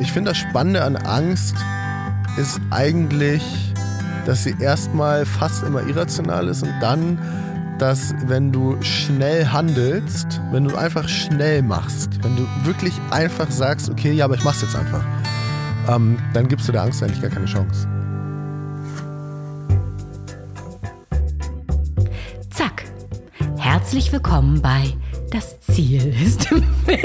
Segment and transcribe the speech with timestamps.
[0.00, 1.56] ich finde das Spannende an Angst
[2.36, 3.42] ist eigentlich,
[4.26, 7.18] dass sie erstmal fast immer irrational ist und dann,
[7.78, 13.90] dass wenn du schnell handelst, wenn du einfach schnell machst, wenn du wirklich einfach sagst,
[13.90, 15.04] okay, ja, aber ich mach's jetzt einfach,
[15.88, 17.88] ähm, dann gibst du der Angst eigentlich gar keine Chance.
[22.50, 22.84] Zack.
[23.56, 24.94] Herzlich willkommen bei
[25.30, 27.04] Das Ziel ist im Weg.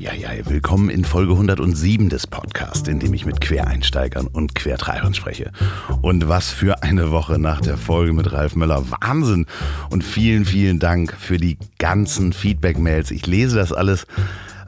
[0.00, 5.52] Eieieiei, willkommen in Folge 107 des Podcasts, in dem ich mit Quereinsteigern und Quertreibern spreche.
[6.00, 8.82] Und was für eine Woche nach der Folge mit Ralf Möller.
[8.90, 9.44] Wahnsinn!
[9.90, 13.10] Und vielen, vielen Dank für die ganzen Feedback-Mails.
[13.10, 14.04] Ich lese das alles.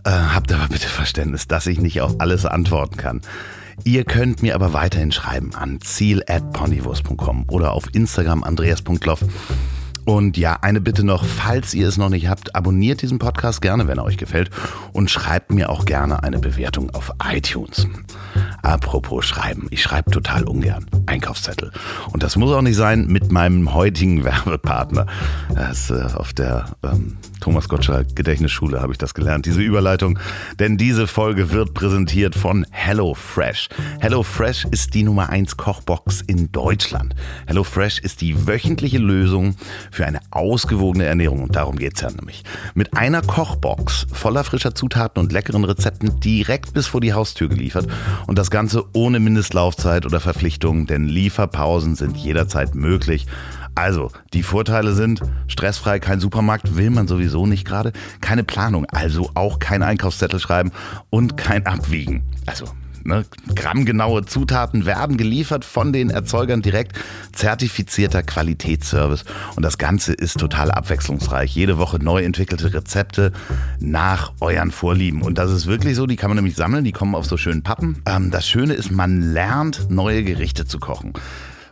[0.04, 3.22] Äh, habt aber bitte Verständnis, dass ich nicht auf alles antworten kann.
[3.84, 9.24] Ihr könnt mir aber weiterhin schreiben an ziel.ponywurst.com oder auf Instagram andreas.loff.
[10.04, 13.86] Und ja, eine Bitte noch, falls ihr es noch nicht habt, abonniert diesen Podcast gerne,
[13.86, 14.50] wenn er euch gefällt
[14.92, 17.86] und schreibt mir auch gerne eine Bewertung auf iTunes.
[18.62, 21.72] Apropos Schreiben, ich schreibe total ungern Einkaufszettel.
[22.12, 25.06] Und das muss auch nicht sein mit meinem heutigen Werbepartner.
[25.54, 30.16] Das, äh, auf der ähm, Thomas Gottschalk Gedächtnisschule habe ich das gelernt, diese Überleitung.
[30.60, 33.68] Denn diese Folge wird präsentiert von HelloFresh.
[33.98, 37.16] HelloFresh ist die Nummer 1 Kochbox in Deutschland.
[37.48, 39.56] HelloFresh ist die wöchentliche Lösung
[39.90, 41.42] für eine ausgewogene Ernährung.
[41.42, 42.44] Und darum geht es ja nämlich.
[42.74, 47.88] Mit einer Kochbox voller frischer Zutaten und leckeren Rezepten direkt bis vor die Haustür geliefert.
[48.28, 53.26] Und das Ganze ohne Mindestlaufzeit oder Verpflichtung, denn Lieferpausen sind jederzeit möglich.
[53.74, 59.30] Also, die Vorteile sind stressfrei, kein Supermarkt, will man sowieso nicht gerade, keine Planung, also
[59.34, 60.72] auch kein Einkaufszettel schreiben
[61.10, 62.22] und kein Abwiegen.
[62.46, 62.66] Also,
[63.04, 63.24] Ne?
[63.54, 66.98] Grammgenaue Zutaten werden geliefert von den Erzeugern direkt.
[67.32, 69.24] Zertifizierter Qualitätsservice.
[69.56, 71.54] Und das Ganze ist total abwechslungsreich.
[71.54, 73.32] Jede Woche neu entwickelte Rezepte
[73.80, 75.22] nach euren Vorlieben.
[75.22, 77.62] Und das ist wirklich so, die kann man nämlich sammeln, die kommen auf so schönen
[77.62, 78.02] Pappen.
[78.06, 81.12] Ähm, das Schöne ist, man lernt neue Gerichte zu kochen.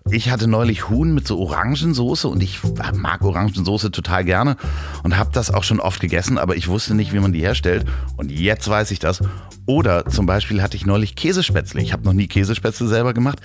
[0.08, 2.60] Ich hatte neulich Huhn mit so Orangensoße und ich
[2.94, 4.56] mag Orangensoße total gerne
[5.02, 7.86] und habe das auch schon oft gegessen, aber ich wusste nicht, wie man die herstellt
[8.16, 9.22] und jetzt weiß ich das.
[9.66, 11.80] Oder zum Beispiel hatte ich neulich Käsespätzle.
[11.82, 13.40] Ich habe noch nie Käsespätzle selber gemacht.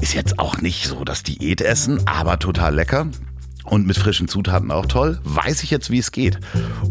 [0.00, 3.06] Ist jetzt auch nicht so das Diätessen, aber total lecker
[3.64, 6.38] und mit frischen Zutaten auch toll, weiß ich jetzt, wie es geht.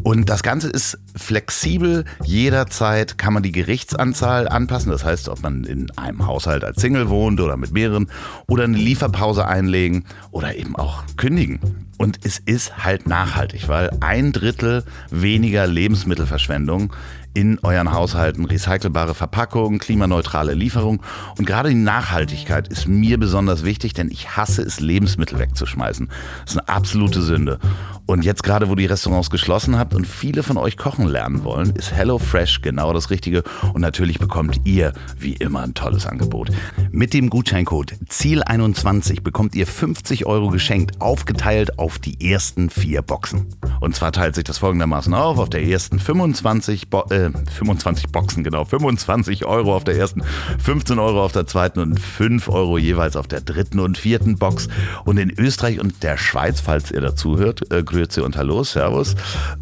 [0.04, 2.06] Und das Ganze ist flexibel.
[2.24, 4.92] Jederzeit kann man die Gerichtsanzahl anpassen.
[4.92, 8.10] Das heißt, ob man in einem Haushalt als Single wohnt oder mit mehreren
[8.48, 11.60] oder eine Lieferpause einlegen oder eben auch kündigen.
[11.98, 16.94] Und es ist halt nachhaltig, weil ein Drittel weniger Lebensmittelverschwendung
[17.34, 21.02] in euren Haushalten, recycelbare Verpackungen, klimaneutrale Lieferung.
[21.38, 26.10] Und gerade die Nachhaltigkeit ist mir besonders wichtig, denn ich hasse es, Lebensmittel wegzuschmeißen.
[26.44, 27.60] Das ist eine absolute Sünde.
[28.06, 31.70] Und jetzt gerade, wo die Restaurants geschlossen habt und viele von euch kochen lernen wollen,
[31.72, 33.44] ist HelloFresh genau das Richtige.
[33.74, 36.50] Und natürlich bekommt ihr wie immer ein tolles Angebot.
[36.92, 43.48] Mit dem Gutscheincode Ziel21 bekommt ihr 50 Euro geschenkt, aufgeteilt auf die ersten vier Boxen.
[43.80, 45.38] Und zwar teilt sich das folgendermaßen auf.
[45.38, 50.24] Auf der ersten 25, Bo äh, 25 Boxen, genau, 25 Euro auf der ersten,
[50.60, 54.68] 15 Euro auf der zweiten und 5 Euro jeweils auf der dritten und vierten Box.
[55.06, 59.16] Und in Österreich und der Schweiz, falls ihr dazu hört, äh, Grüezi und Hallo, Servus.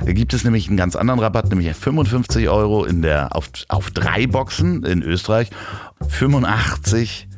[0.03, 3.91] Da gibt es nämlich einen ganz anderen Rabatt, nämlich 55 Euro in der, auf, auf
[3.91, 5.49] drei Boxen in Österreich,
[6.07, 7.28] 85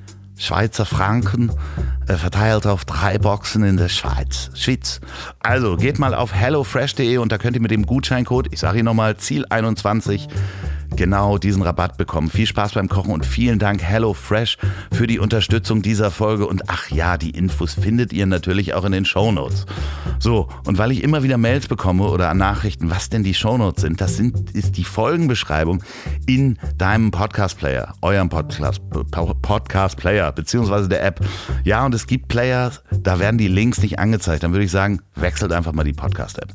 [0.41, 1.51] Schweizer Franken
[2.07, 4.49] äh, verteilt auf drei Boxen in der Schweiz.
[4.55, 4.99] Schweiz.
[5.39, 8.85] Also geht mal auf hellofresh.de und da könnt ihr mit dem Gutscheincode, ich sage ihn
[8.85, 10.27] nochmal, Ziel 21
[10.95, 12.29] genau diesen Rabatt bekommen.
[12.29, 14.57] Viel Spaß beim Kochen und vielen Dank HelloFresh
[14.91, 16.47] für die Unterstützung dieser Folge.
[16.47, 19.65] Und ach ja, die Infos findet ihr natürlich auch in den Shownotes.
[20.19, 24.01] So, und weil ich immer wieder Mails bekomme oder Nachrichten, was denn die Shownotes sind,
[24.01, 25.83] das sind, ist die Folgenbeschreibung
[26.27, 31.21] in deinem Podcast-Player, eurem Podcast-Player, beziehungsweise der App.
[31.63, 34.43] Ja, und es gibt Player, da werden die Links nicht angezeigt.
[34.43, 36.53] Dann würde ich sagen, wechselt einfach mal die Podcast-App.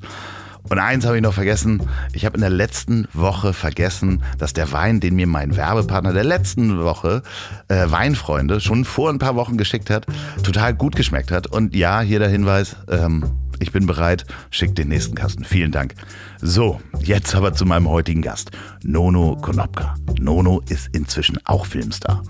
[0.68, 1.82] Und eins habe ich noch vergessen.
[2.12, 6.24] Ich habe in der letzten Woche vergessen, dass der Wein, den mir mein Werbepartner der
[6.24, 7.22] letzten Woche,
[7.68, 10.06] äh, Weinfreunde, schon vor ein paar Wochen geschickt hat,
[10.42, 11.46] total gut geschmeckt hat.
[11.46, 13.24] Und ja, hier der Hinweis, ähm,
[13.58, 15.44] ich bin bereit, schickt den nächsten Kasten.
[15.44, 15.94] Vielen Dank.
[16.40, 18.50] So, jetzt aber zu meinem heutigen Gast,
[18.82, 19.94] Nono Konopka.
[20.20, 22.22] Nono ist inzwischen auch Filmstar.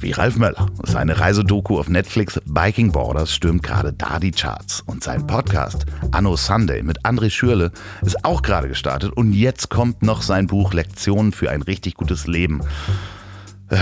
[0.00, 0.66] Wie Ralf Möller.
[0.84, 4.82] Seine Reisedoku auf Netflix Biking Borders stürmt gerade da die Charts.
[4.86, 7.72] Und sein Podcast Anno Sunday mit André Schürle
[8.02, 9.12] ist auch gerade gestartet.
[9.12, 12.60] Und jetzt kommt noch sein Buch Lektionen für ein richtig gutes Leben.
[13.70, 13.78] Äh,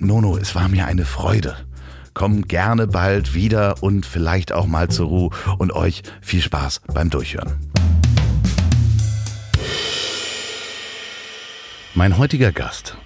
[0.00, 1.56] Nono, es war mir eine Freude.
[2.14, 7.10] komme gerne bald wieder und vielleicht auch mal zur Ruhe und euch viel Spaß beim
[7.10, 7.54] Durchhören.
[11.94, 12.96] Mein heutiger Gast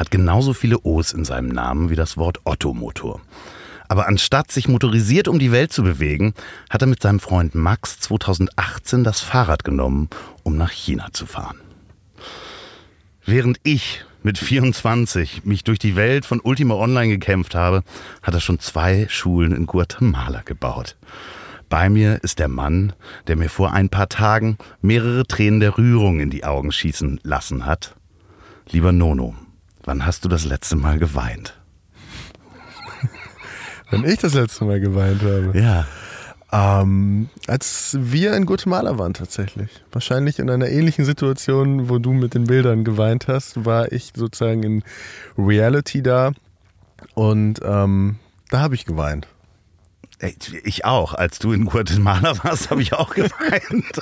[0.00, 3.20] hat genauso viele O's in seinem Namen wie das Wort Ottomotor.
[3.86, 6.32] Aber anstatt sich motorisiert um die Welt zu bewegen,
[6.70, 10.08] hat er mit seinem Freund Max 2018 das Fahrrad genommen,
[10.42, 11.58] um nach China zu fahren.
[13.26, 17.82] Während ich mit 24 mich durch die Welt von Ultima Online gekämpft habe,
[18.22, 20.96] hat er schon zwei Schulen in Guatemala gebaut.
[21.68, 22.94] Bei mir ist der Mann,
[23.26, 27.66] der mir vor ein paar Tagen mehrere Tränen der Rührung in die Augen schießen lassen
[27.66, 27.96] hat.
[28.70, 29.34] Lieber Nono,
[29.84, 31.58] wann hast du das letzte Mal geweint?
[33.90, 35.52] Wenn ich das letzte Mal geweint habe.
[35.58, 35.86] Ja.
[36.52, 39.70] Ähm, als wir in Guatemala waren tatsächlich.
[39.92, 44.62] Wahrscheinlich in einer ähnlichen Situation, wo du mit den Bildern geweint hast, war ich sozusagen
[44.64, 44.82] in
[45.38, 46.32] Reality da
[47.14, 48.18] und ähm,
[48.50, 49.28] da habe ich geweint.
[50.64, 51.14] Ich auch.
[51.14, 54.00] Als du in Guatemala warst, habe ich auch geweint.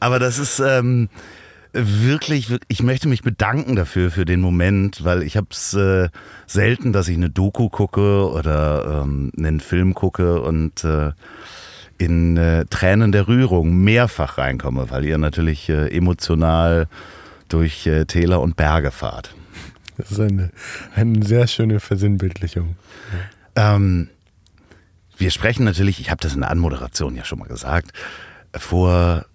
[0.00, 1.08] Aber das ist ähm,
[1.72, 6.08] wirklich, ich möchte mich bedanken dafür, für den Moment, weil ich habe es äh,
[6.46, 11.12] selten, dass ich eine Doku gucke oder ähm, einen Film gucke und äh,
[11.98, 16.88] in äh, Tränen der Rührung mehrfach reinkomme, weil ihr natürlich äh, emotional
[17.48, 19.34] durch äh, Täler und Berge fahrt.
[19.96, 20.50] Das ist eine,
[20.94, 22.76] eine sehr schöne Versinnbildlichung.
[23.54, 24.08] Ähm,
[25.16, 27.92] wir sprechen natürlich, ich habe das in der Anmoderation ja schon mal gesagt,
[28.56, 29.26] vor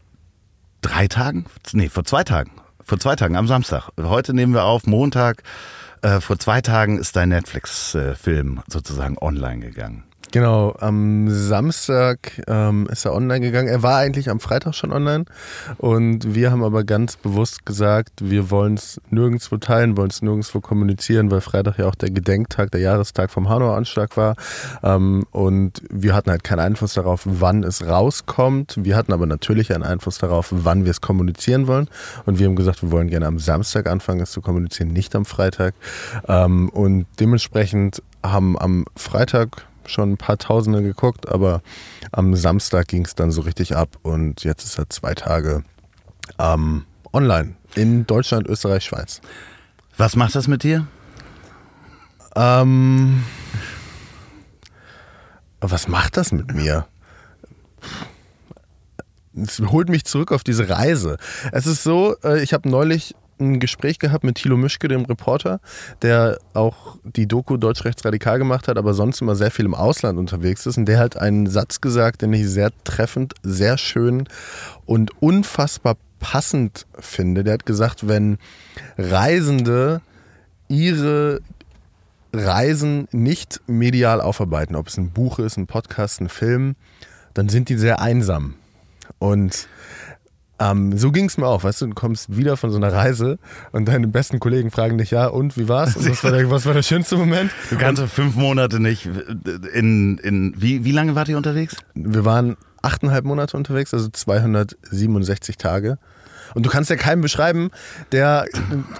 [0.81, 2.51] drei Tagen, nee, vor zwei Tagen,
[2.83, 3.89] vor zwei Tagen am Samstag.
[3.99, 5.43] Heute nehmen wir auf, Montag.
[6.01, 10.06] Äh, vor zwei Tagen ist dein Netflix-Film sozusagen online gegangen.
[10.31, 13.69] Genau, am Samstag ähm, ist er online gegangen.
[13.69, 15.23] Er war eigentlich am Freitag schon online
[15.77, 20.59] und wir haben aber ganz bewusst gesagt, wir wollen es nirgendwo teilen, wollen es nirgendwo
[20.59, 24.35] kommunizieren, weil Freitag ja auch der Gedenktag, der Jahrestag vom Hanau-Anschlag war
[24.83, 28.75] ähm, und wir hatten halt keinen Einfluss darauf, wann es rauskommt.
[28.81, 31.87] Wir hatten aber natürlich einen Einfluss darauf, wann wir es kommunizieren wollen
[32.25, 35.23] und wir haben gesagt, wir wollen gerne am Samstag anfangen, es zu kommunizieren, nicht am
[35.23, 35.73] Freitag
[36.27, 41.61] ähm, und dementsprechend haben am Freitag schon ein paar Tausende geguckt, aber
[42.11, 45.63] am Samstag ging es dann so richtig ab und jetzt ist er zwei Tage
[46.39, 49.21] ähm, online in Deutschland, Österreich, Schweiz.
[49.97, 50.87] Was macht das mit dir?
[52.35, 53.23] Ähm,
[55.59, 56.87] was macht das mit mir?
[59.35, 61.17] Es holt mich zurück auf diese Reise.
[61.51, 65.59] Es ist so, äh, ich habe neulich ein Gespräch gehabt mit Thilo Mischke, dem Reporter,
[66.01, 70.65] der auch die Doku Deutschrechtsradikal gemacht hat, aber sonst immer sehr viel im Ausland unterwegs
[70.65, 70.77] ist.
[70.77, 74.27] Und der hat einen Satz gesagt, den ich sehr treffend, sehr schön
[74.85, 77.43] und unfassbar passend finde.
[77.43, 78.37] Der hat gesagt, wenn
[78.97, 80.01] Reisende
[80.67, 81.41] ihre
[82.33, 86.75] Reisen nicht medial aufarbeiten, ob es ein Buch ist, ein Podcast, ein Film,
[87.33, 88.55] dann sind die sehr einsam.
[89.19, 89.67] Und
[90.59, 93.37] ähm, so ging es mir auch, weißt du, du kommst wieder von so einer Reise
[93.71, 95.95] und deine besten Kollegen fragen dich, ja, und wie war's?
[95.95, 97.51] Und was war der, was war der schönste Moment?
[97.69, 99.07] Du kannst und, fünf Monate nicht
[99.73, 101.75] in, in wie, wie lange wart ihr unterwegs?
[101.93, 105.97] Wir waren achteinhalb Monate unterwegs, also 267 Tage.
[106.57, 107.69] Und du kannst ja keinem beschreiben,
[108.11, 108.45] der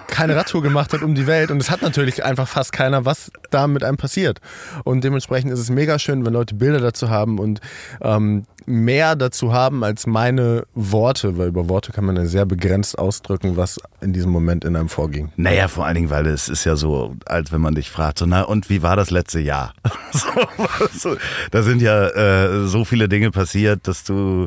[0.06, 1.50] keine Radtour gemacht hat um die Welt.
[1.50, 4.40] Und es hat natürlich einfach fast keiner, was da mit einem passiert.
[4.84, 7.60] Und dementsprechend ist es mega schön, wenn Leute Bilder dazu haben und
[8.00, 12.96] ähm, mehr dazu haben als meine Worte, weil über Worte kann man ja sehr begrenzt
[12.96, 15.32] ausdrücken, was in diesem Moment in einem vorging.
[15.34, 18.26] Naja, vor allen Dingen, weil es ist ja so, als wenn man dich fragt, so,
[18.26, 19.74] na und wie war das letzte Jahr?
[21.50, 24.46] da sind ja äh, so viele Dinge passiert, dass du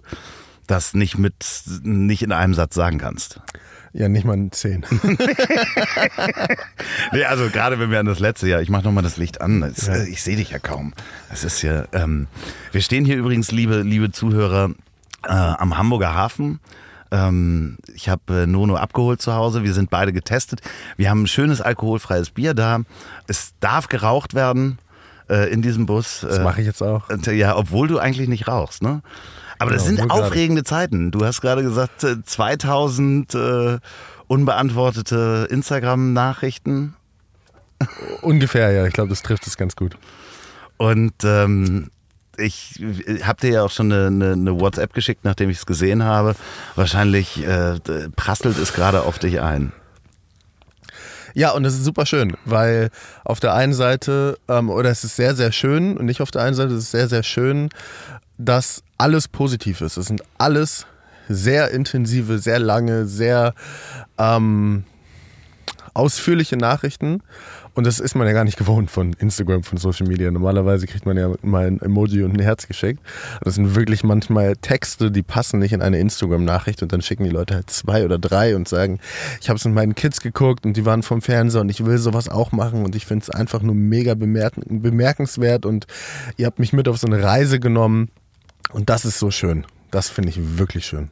[0.71, 1.35] das nicht mit
[1.83, 3.41] nicht in einem Satz sagen kannst.
[3.93, 4.85] Ja, nicht mal ein zehn.
[7.11, 9.59] nee, also gerade wenn wir an das letzte Jahr, ich mache nochmal das Licht an,
[9.59, 10.03] das, ja.
[10.03, 10.93] ich sehe dich ja kaum.
[11.29, 12.27] Das ist ja, ähm,
[12.71, 14.71] wir stehen hier übrigens, liebe, liebe Zuhörer,
[15.25, 16.61] äh, am Hamburger Hafen.
[17.11, 20.61] Ähm, ich habe äh, Nono abgeholt zu Hause, wir sind beide getestet.
[20.95, 22.79] Wir haben ein schönes alkoholfreies Bier da.
[23.27, 24.79] Es darf geraucht werden
[25.29, 26.21] äh, in diesem Bus.
[26.21, 27.09] Das mache ich jetzt auch.
[27.25, 29.01] Ja, obwohl du eigentlich nicht rauchst, ne?
[29.61, 31.11] Aber das genau, sind aufregende Zeiten.
[31.11, 33.77] Du hast gerade gesagt, 2000 äh,
[34.25, 36.95] unbeantwortete Instagram-Nachrichten.
[38.23, 38.87] Ungefähr, ja.
[38.87, 39.97] Ich glaube, das trifft es ganz gut.
[40.77, 41.91] Und ähm,
[42.37, 42.83] ich
[43.21, 46.35] habe dir ja auch schon eine, eine, eine WhatsApp geschickt, nachdem ich es gesehen habe.
[46.75, 47.79] Wahrscheinlich äh,
[48.15, 49.73] prasselt es gerade auf dich ein.
[51.33, 52.89] Ja, und das ist super schön, weil
[53.23, 56.41] auf der einen Seite, ähm, oder es ist sehr, sehr schön, und nicht auf der
[56.41, 57.69] einen Seite, es ist sehr, sehr schön,
[58.45, 59.98] dass alles positiv ist.
[59.98, 60.86] Es sind alles
[61.29, 63.53] sehr intensive, sehr lange, sehr
[64.17, 64.83] ähm,
[65.93, 67.21] ausführliche Nachrichten.
[67.74, 70.29] Und das ist man ja gar nicht gewohnt von Instagram, von Social Media.
[70.29, 73.00] Normalerweise kriegt man ja mal ein Emoji und ein Herz geschickt.
[73.41, 77.29] Das sind wirklich manchmal Texte, die passen nicht in eine Instagram-Nachricht und dann schicken die
[77.29, 79.00] Leute halt zwei oder drei und sagen,
[79.39, 81.98] ich habe es mit meinen Kids geguckt und die waren vom Fernseher und ich will
[81.98, 85.88] sowas auch machen und ich finde es einfach nur mega bemerkenswert und
[86.36, 88.10] ihr habt mich mit auf so eine Reise genommen
[88.73, 89.65] und das ist so schön.
[89.91, 91.09] Das finde ich wirklich schön.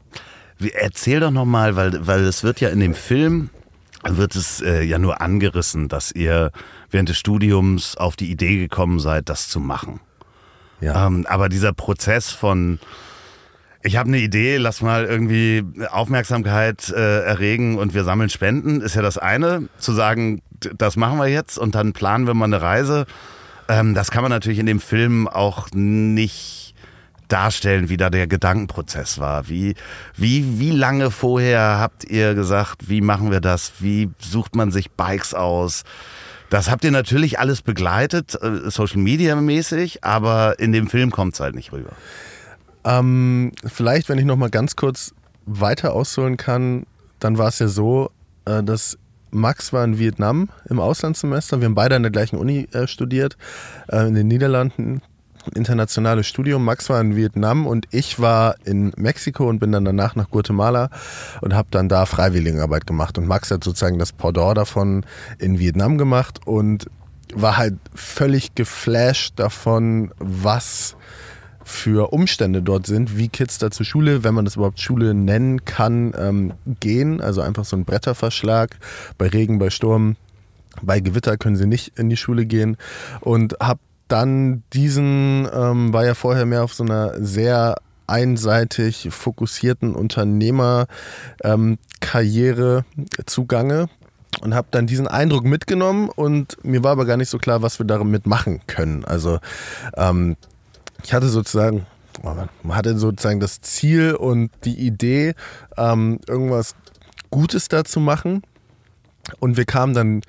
[0.74, 3.50] Erzähl doch nochmal, weil, weil es wird ja in dem Film,
[4.04, 6.52] wird es äh, ja nur angerissen, dass ihr
[6.90, 10.00] während des Studiums auf die Idee gekommen seid, das zu machen.
[10.82, 11.08] Ja.
[11.08, 12.80] Ähm, aber dieser Prozess von,
[13.84, 18.96] ich habe eine Idee, lass mal irgendwie Aufmerksamkeit äh, erregen und wir sammeln Spenden, ist
[18.96, 19.68] ja das eine.
[19.78, 20.42] Zu sagen,
[20.78, 23.06] das machen wir jetzt und dann planen wir mal eine Reise.
[23.68, 26.59] Ähm, das kann man natürlich in dem Film auch nicht
[27.30, 29.48] darstellen, wie da der Gedankenprozess war.
[29.48, 29.76] Wie,
[30.16, 33.74] wie, wie lange vorher habt ihr gesagt, wie machen wir das?
[33.80, 35.84] Wie sucht man sich Bikes aus?
[36.50, 41.36] Das habt ihr natürlich alles begleitet, äh, Social Media mäßig, aber in dem Film kommt
[41.36, 41.92] es halt nicht rüber.
[42.84, 45.14] Ähm, vielleicht, wenn ich noch mal ganz kurz
[45.46, 46.86] weiter ausholen kann,
[47.20, 48.10] dann war es ja so,
[48.46, 48.98] äh, dass
[49.32, 51.62] Max war in Vietnam im Auslandssemester.
[51.62, 53.38] Wir haben beide an der gleichen Uni äh, studiert,
[53.92, 55.04] in den Niederlanden
[55.56, 56.64] internationales Studium.
[56.64, 60.90] Max war in Vietnam und ich war in Mexiko und bin dann danach nach Guatemala
[61.42, 63.18] und habe dann da Freiwilligenarbeit gemacht.
[63.18, 65.06] Und Max hat sozusagen das Pendant davon
[65.38, 66.88] in Vietnam gemacht und
[67.34, 70.96] war halt völlig geflasht davon, was
[71.64, 75.66] für Umstände dort sind, wie Kids da zur Schule, wenn man das überhaupt Schule nennen
[75.66, 77.22] kann, ähm, gehen.
[77.22, 78.78] Also einfach so ein Bretterverschlag
[79.18, 80.16] bei Regen, bei Sturm.
[80.82, 82.78] Bei Gewitter können sie nicht in die Schule gehen
[83.22, 89.96] und habe dann diesen, ähm, war ja vorher mehr auf so einer sehr einseitig fokussierten
[89.96, 93.88] Unternehmerkarriere ähm, zugange
[94.42, 97.78] und habe dann diesen Eindruck mitgenommen und mir war aber gar nicht so klar, was
[97.80, 99.06] wir damit machen können.
[99.06, 99.40] Also
[99.96, 100.36] ähm,
[101.04, 101.86] ich hatte sozusagen,
[102.24, 105.36] oh man hatte sozusagen das Ziel und die Idee,
[105.78, 106.76] ähm, irgendwas
[107.30, 108.42] Gutes da zu machen
[109.40, 110.22] und wir kamen dann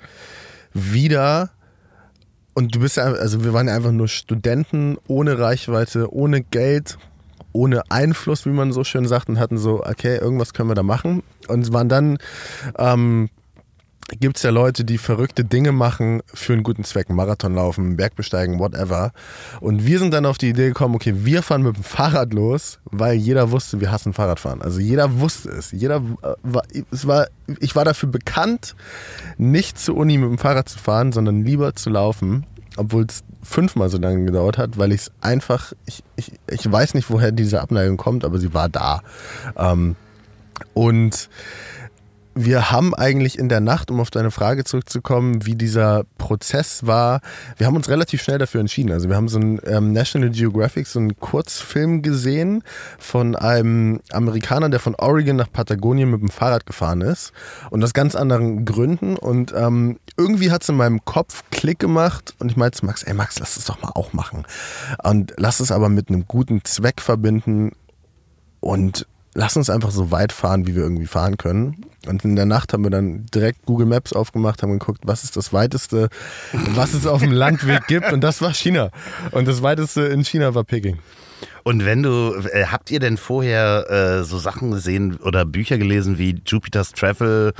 [0.73, 1.49] wieder
[2.53, 6.97] und du bist ja, also wir waren ja einfach nur Studenten ohne Reichweite, ohne Geld,
[7.53, 10.83] ohne Einfluss, wie man so schön sagt, und hatten so, okay, irgendwas können wir da
[10.83, 11.23] machen.
[11.47, 12.17] Und waren dann
[12.77, 13.29] ähm,
[14.19, 17.09] gibt es ja Leute, die verrückte Dinge machen für einen guten Zweck.
[17.09, 19.11] Marathon laufen, Berg besteigen, whatever.
[19.59, 22.79] Und wir sind dann auf die Idee gekommen, okay, wir fahren mit dem Fahrrad los,
[22.85, 24.61] weil jeder wusste, wir hassen Fahrradfahren.
[24.61, 25.71] Also jeder wusste es.
[25.71, 27.27] Jeder äh, war, es war,
[27.59, 28.75] ich war dafür bekannt,
[29.37, 32.45] nicht zur Uni mit dem Fahrrad zu fahren, sondern lieber zu laufen.
[32.77, 36.93] Obwohl es fünfmal so lange gedauert hat, weil ich es einfach, ich, ich, ich weiß
[36.93, 39.01] nicht, woher diese Abneigung kommt, aber sie war da.
[39.57, 39.97] Ähm,
[40.73, 41.29] und
[42.33, 47.19] wir haben eigentlich in der Nacht, um auf deine Frage zurückzukommen, wie dieser Prozess war,
[47.57, 48.91] wir haben uns relativ schnell dafür entschieden.
[48.91, 52.63] Also wir haben so einen ähm, National Geographic, so einen Kurzfilm gesehen
[52.99, 57.33] von einem Amerikaner, der von Oregon nach Patagonien mit dem Fahrrad gefahren ist.
[57.69, 59.17] Und aus ganz anderen Gründen.
[59.17, 63.03] Und ähm, irgendwie hat es in meinem Kopf Klick gemacht und ich meinte zu Max,
[63.03, 64.45] ey Max, lass es doch mal auch machen.
[65.03, 67.73] Und lass es aber mit einem guten Zweck verbinden.
[68.61, 71.85] Und lass uns einfach so weit fahren, wie wir irgendwie fahren können.
[72.07, 75.37] Und in der Nacht haben wir dann direkt Google Maps aufgemacht, haben geguckt, was ist
[75.37, 76.09] das weiteste,
[76.73, 78.11] was es auf dem Landweg gibt.
[78.11, 78.89] Und das war China.
[79.31, 80.97] Und das weiteste in China war Peking.
[81.63, 86.17] Und wenn du, äh, habt ihr denn vorher äh, so Sachen gesehen oder Bücher gelesen
[86.17, 87.53] wie Jupiter's Travel,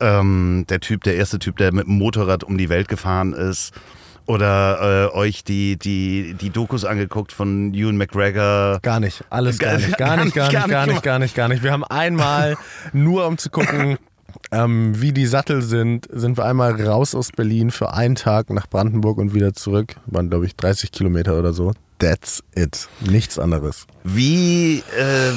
[0.00, 3.72] ähm, der Typ, der erste Typ, der mit dem Motorrad um die Welt gefahren ist?
[4.28, 8.78] Oder äh, euch die, die, die Dokus angeguckt von Ewan McGregor?
[8.82, 11.62] Gar nicht, alles gar nicht, gar nicht, gar nicht, gar nicht, gar nicht, gar nicht.
[11.62, 12.58] Wir haben einmal,
[12.92, 13.96] nur um zu gucken,
[14.52, 18.66] ähm, wie die Sattel sind, sind wir einmal raus aus Berlin für einen Tag nach
[18.68, 19.96] Brandenburg und wieder zurück.
[20.04, 21.72] Waren, glaube ich, 30 Kilometer oder so.
[21.98, 22.88] That's it.
[23.00, 23.86] Nichts anderes.
[24.04, 25.32] Wie, äh,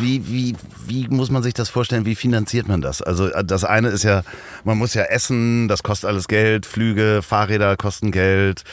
[0.00, 2.04] wie, wie, wie muss man sich das vorstellen?
[2.04, 3.02] Wie finanziert man das?
[3.02, 4.22] Also äh, das eine ist ja,
[4.64, 8.64] man muss ja essen, das kostet alles Geld, Flüge, Fahrräder kosten Geld,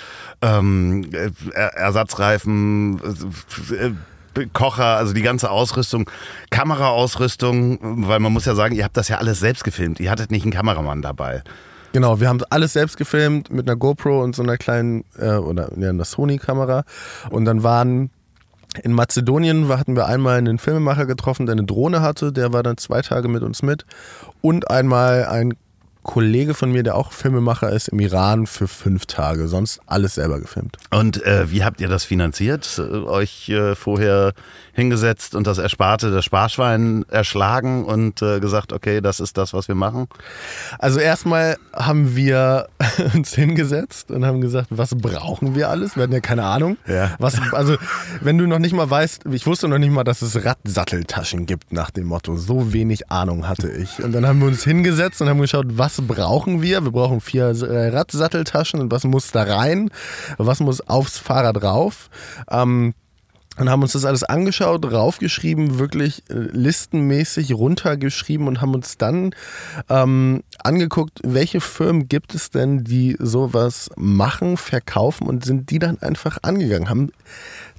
[0.42, 3.00] ähm, äh, Ersatzreifen,
[3.72, 3.92] äh,
[4.52, 6.10] Kocher, also die ganze Ausrüstung,
[6.50, 10.00] Kameraausrüstung, weil man muss ja sagen, ihr habt das ja alles selbst gefilmt.
[10.00, 11.44] Ihr hattet nicht einen Kameramann dabei.
[11.94, 15.70] Genau, wir haben alles selbst gefilmt mit einer GoPro und so einer kleinen, äh, oder
[15.78, 16.84] ja, einer Sony-Kamera.
[17.30, 18.10] Und dann waren
[18.82, 22.78] in Mazedonien hatten wir einmal einen Filmemacher getroffen, der eine Drohne hatte, der war dann
[22.78, 23.86] zwei Tage mit uns mit.
[24.42, 25.54] Und einmal ein
[26.04, 29.48] Kollege von mir, der auch Filmemacher ist, im Iran für fünf Tage.
[29.48, 30.78] Sonst alles selber gefilmt.
[30.92, 32.78] Und äh, wie habt ihr das finanziert?
[32.78, 34.34] Äh, euch äh, vorher
[34.74, 39.68] hingesetzt und das Ersparte, das Sparschwein erschlagen und äh, gesagt, okay, das ist das, was
[39.68, 40.08] wir machen?
[40.80, 42.68] Also erstmal haben wir
[43.14, 45.96] uns hingesetzt und haben gesagt, was brauchen wir alles?
[45.96, 46.78] Wir hatten ja keine Ahnung.
[46.88, 47.16] Ja.
[47.20, 47.78] Was, also
[48.22, 51.72] wenn du noch nicht mal weißt, ich wusste noch nicht mal, dass es Radsatteltaschen gibt
[51.72, 52.36] nach dem Motto.
[52.36, 54.04] So wenig Ahnung hatte ich.
[54.04, 56.84] Und dann haben wir uns hingesetzt und haben geschaut, was brauchen wir?
[56.84, 59.90] Wir brauchen vier äh, Radsatteltaschen und was muss da rein?
[60.38, 62.10] Was muss aufs Fahrrad drauf?
[62.50, 62.94] Ähm,
[63.58, 69.36] und haben uns das alles angeschaut, raufgeschrieben, wirklich äh, listenmäßig runtergeschrieben und haben uns dann
[69.90, 76.02] ähm, angeguckt, welche Firmen gibt es denn, die sowas machen, verkaufen und sind die dann
[76.02, 77.12] einfach angegangen, haben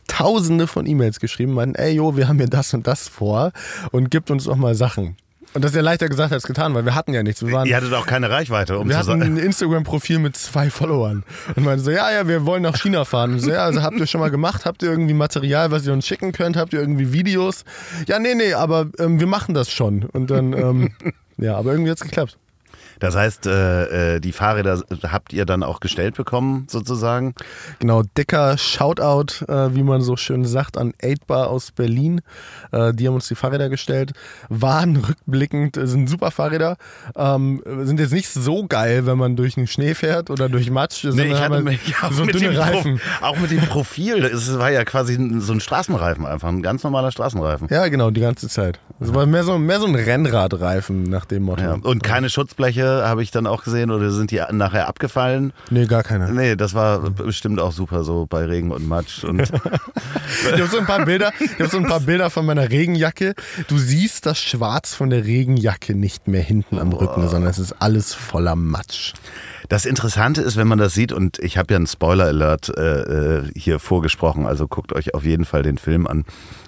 [0.06, 3.50] tausende von E-Mails geschrieben, meinten, ey jo, wir haben hier das und das vor
[3.90, 5.16] und gibt uns doch mal Sachen.
[5.54, 7.44] Und das ist ja leichter gesagt als getan, weil wir hatten ja nichts.
[7.44, 9.22] Wir waren, Ihr hattet auch keine Reichweite, um wir zu hatten sagen.
[9.22, 11.22] ein Instagram-Profil mit zwei Followern.
[11.54, 13.34] Und meinten so, ja, ja, wir wollen nach China fahren.
[13.34, 14.64] Und so, ja, also habt ihr schon mal gemacht?
[14.64, 16.56] Habt ihr irgendwie Material, was ihr uns schicken könnt?
[16.56, 17.64] Habt ihr irgendwie Videos?
[18.08, 20.04] Ja, nee, nee, aber ähm, wir machen das schon.
[20.12, 20.90] Und dann, ähm,
[21.36, 22.36] ja, aber irgendwie hat's geklappt.
[23.00, 27.34] Das heißt, äh, äh, die Fahrräder habt ihr dann auch gestellt bekommen, sozusagen?
[27.78, 32.20] Genau, dicker Shoutout, äh, wie man so schön sagt, an 8bar aus Berlin.
[32.72, 34.12] Äh, die haben uns die Fahrräder gestellt.
[34.48, 36.76] Waren rückblickend, äh, sind super Fahrräder.
[37.16, 41.02] Ähm, sind jetzt nicht so geil, wenn man durch den Schnee fährt oder durch Matsch.
[41.02, 43.00] sondern ich hatte mich auch, so mit dünne dem Reifen.
[43.18, 44.24] Pro, auch mit dem Profil.
[44.24, 47.68] Es war ja quasi so ein Straßenreifen einfach, ein ganz normaler Straßenreifen.
[47.70, 48.80] Ja, genau, die ganze Zeit.
[49.00, 51.62] Es war mehr so, mehr so ein Rennradreifen nach dem Motto.
[51.62, 51.74] Ja.
[51.74, 55.52] Und keine Schutzbleche habe ich dann auch gesehen oder sind die nachher abgefallen?
[55.70, 56.32] Nee, gar keine.
[56.32, 59.24] Nee, das war bestimmt auch super so bei Regen und Matsch.
[59.24, 59.40] Und
[60.54, 63.34] Ich habe so ein paar Bilder, ich habe so ein paar Bilder von meiner Regenjacke.
[63.68, 67.72] Du siehst das Schwarz von der Regenjacke nicht mehr hinten am Rücken, sondern es ist
[67.80, 69.14] alles voller Matsch.
[69.68, 73.50] Das Interessante ist, wenn man das sieht, und ich habe ja einen Spoiler-Alert äh, äh,
[73.56, 76.24] hier vorgesprochen, also guckt euch auf jeden Fall den Film an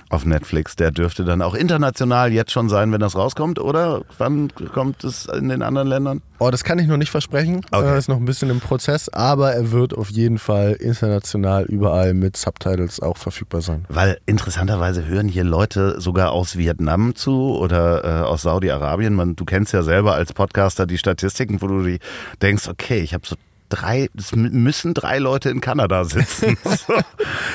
[0.09, 0.77] auf Netflix.
[0.77, 4.03] Der dürfte dann auch international jetzt schon sein, wenn das rauskommt, oder?
[4.19, 6.23] Wann kommt es in den anderen Ländern?
[6.39, 7.63] Oh, das kann ich noch nicht versprechen.
[7.71, 7.95] Okay.
[7.95, 12.15] Äh, ist noch ein bisschen im Prozess, aber er wird auf jeden Fall international überall
[12.15, 13.85] mit Subtitles auch verfügbar sein.
[13.89, 19.35] Weil interessanterweise hören hier Leute sogar aus Vietnam zu oder äh, aus Saudi-Arabien.
[19.35, 21.99] Du kennst ja selber als Podcaster die Statistiken, wo du die
[22.43, 23.37] denkst, okay, ich habe so
[23.69, 26.57] drei, es mü- müssen drei Leute in Kanada sitzen.
[26.65, 26.95] so,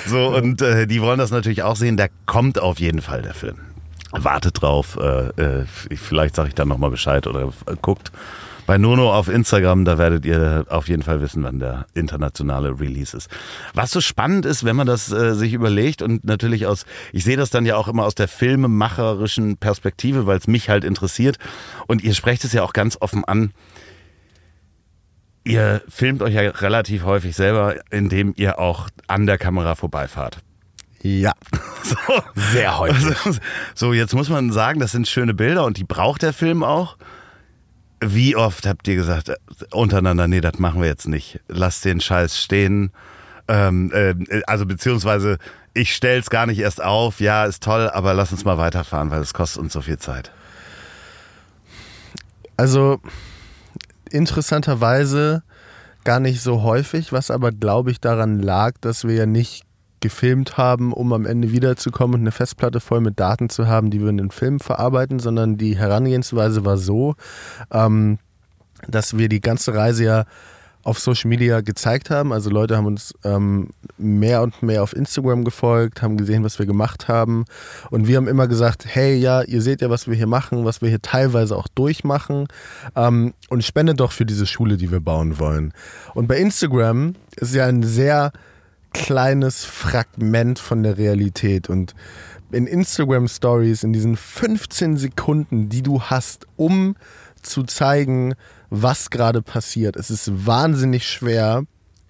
[0.08, 1.98] so und äh, die wollen das natürlich auch sehen.
[1.98, 3.58] Da kommt auf jeden Fall der Film.
[4.12, 4.98] Wartet drauf.
[5.02, 8.12] Äh, äh, vielleicht sage ich dann nochmal Bescheid oder äh, guckt
[8.68, 13.18] bei Nono auf Instagram, da werdet ihr auf jeden Fall wissen, wann der internationale Release
[13.18, 13.28] ist.
[13.74, 17.36] Was so spannend ist, wenn man das äh, sich überlegt und natürlich aus, ich sehe
[17.36, 21.38] das dann ja auch immer aus der filmemacherischen Perspektive, weil es mich halt interessiert
[21.88, 23.52] und ihr sprecht es ja auch ganz offen an.
[25.44, 30.38] Ihr filmt euch ja relativ häufig selber, indem ihr auch an der Kamera vorbeifahrt.
[31.02, 31.34] Ja,
[31.84, 31.96] So.
[32.54, 33.18] sehr häufig.
[33.76, 36.96] So, jetzt muss man sagen, das sind schöne Bilder und die braucht der Film auch.
[38.04, 39.36] Wie oft habt ihr gesagt, äh,
[39.72, 41.40] untereinander, nee, das machen wir jetzt nicht.
[41.48, 42.92] Lass den Scheiß stehen.
[43.48, 45.38] Ähm, äh, also beziehungsweise,
[45.74, 47.20] ich stell's gar nicht erst auf.
[47.20, 50.32] Ja, ist toll, aber lass uns mal weiterfahren, weil es kostet uns so viel Zeit.
[52.58, 53.02] Also
[54.14, 55.44] interessanterweise
[56.04, 59.66] gar nicht so häufig, was aber glaube ich daran lag, dass wir ja nicht
[60.00, 64.02] gefilmt haben, um am Ende wiederzukommen und eine Festplatte voll mit Daten zu haben, die
[64.02, 67.16] wir in den Film verarbeiten, sondern die Herangehensweise war so,
[67.72, 68.18] ähm,
[68.88, 70.26] dass wir die ganze Reise ja
[70.84, 72.34] auf Social Media gezeigt haben.
[72.34, 76.66] Also Leute haben uns ähm, mehr und mehr auf Instagram gefolgt, haben gesehen, was wir
[76.66, 77.46] gemacht haben.
[77.90, 80.82] Und wir haben immer gesagt, hey, ja, ihr seht ja, was wir hier machen, was
[80.82, 82.48] wir hier teilweise auch durchmachen.
[82.96, 85.74] Ähm, und spendet doch für diese Schule, die wir bauen wollen.
[86.14, 88.32] Und bei Instagram ist ja ein sehr
[88.94, 91.70] kleines Fragment von der Realität.
[91.70, 91.96] Und
[92.52, 96.96] in Instagram Stories, in diesen 15 Sekunden, die du hast, um
[97.42, 98.36] zu zeigen,
[98.72, 99.96] was gerade passiert.
[99.96, 101.64] Es ist wahnsinnig schwer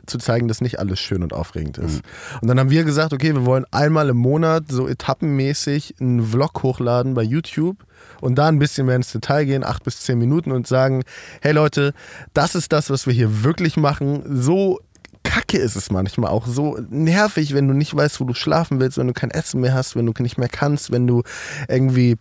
[0.05, 2.01] zu zeigen, dass nicht alles schön und aufregend ist.
[2.41, 6.63] Und dann haben wir gesagt, okay, wir wollen einmal im Monat so etappenmäßig einen Vlog
[6.63, 7.77] hochladen bei YouTube
[8.19, 11.03] und da ein bisschen mehr ins Detail gehen, acht bis zehn Minuten und sagen,
[11.41, 11.93] hey Leute,
[12.33, 14.23] das ist das, was wir hier wirklich machen.
[14.41, 14.79] So
[15.23, 18.97] kacke ist es manchmal auch so nervig, wenn du nicht weißt, wo du schlafen willst,
[18.97, 21.23] wenn du kein Essen mehr hast, wenn du nicht mehr kannst, wenn du
[21.67, 22.17] irgendwie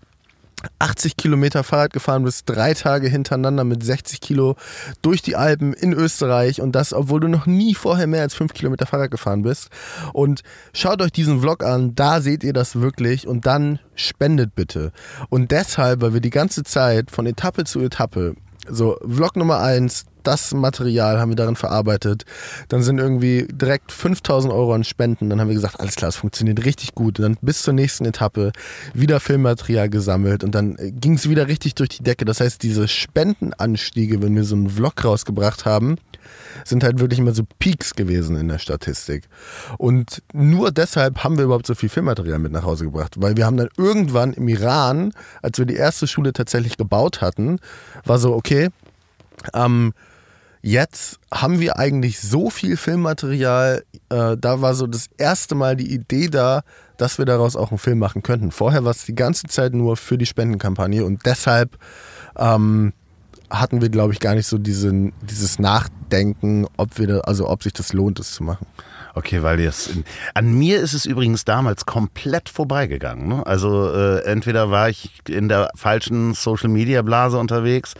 [0.79, 4.57] 80 Kilometer Fahrrad gefahren bist, drei Tage hintereinander mit 60 Kilo
[5.03, 8.53] durch die Alpen in Österreich und das, obwohl du noch nie vorher mehr als fünf
[8.53, 9.68] Kilometer Fahrrad gefahren bist.
[10.12, 10.42] Und
[10.73, 14.92] schaut euch diesen Vlog an, da seht ihr das wirklich und dann spendet bitte.
[15.29, 18.35] Und deshalb, weil wir die ganze Zeit von Etappe zu Etappe
[18.68, 22.24] So, Vlog Nummer eins, das Material haben wir darin verarbeitet.
[22.68, 25.30] Dann sind irgendwie direkt 5000 Euro an Spenden.
[25.30, 27.18] Dann haben wir gesagt, alles klar, es funktioniert richtig gut.
[27.18, 28.52] Und dann bis zur nächsten Etappe
[28.94, 32.24] wieder Filmmaterial gesammelt und dann ging es wieder richtig durch die Decke.
[32.24, 35.96] Das heißt, diese Spendenanstiege, wenn wir so einen Vlog rausgebracht haben,
[36.64, 39.28] sind halt wirklich immer so Peaks gewesen in der Statistik.
[39.78, 43.46] Und nur deshalb haben wir überhaupt so viel Filmmaterial mit nach Hause gebracht, weil wir
[43.46, 47.59] haben dann irgendwann im Iran, als wir die erste Schule tatsächlich gebaut hatten,
[48.04, 48.68] war so, okay,
[49.54, 49.92] ähm,
[50.62, 55.92] jetzt haben wir eigentlich so viel Filmmaterial, äh, da war so das erste Mal die
[55.92, 56.62] Idee da,
[56.96, 58.51] dass wir daraus auch einen Film machen könnten.
[58.51, 61.79] Vorher war es die ganze Zeit nur für die Spendenkampagne und deshalb
[62.37, 62.92] ähm,
[63.51, 67.62] hatten wir, glaube ich, gar nicht so diesen, dieses Nachdenken, ob wir, da, also ob
[67.62, 68.66] sich das lohnt, es zu machen.
[69.14, 69.90] Okay, weil jetzt
[70.35, 73.27] an mir ist es übrigens damals komplett vorbeigegangen.
[73.27, 73.46] Ne?
[73.46, 77.94] Also äh, entweder war ich in der falschen Social Media Blase unterwegs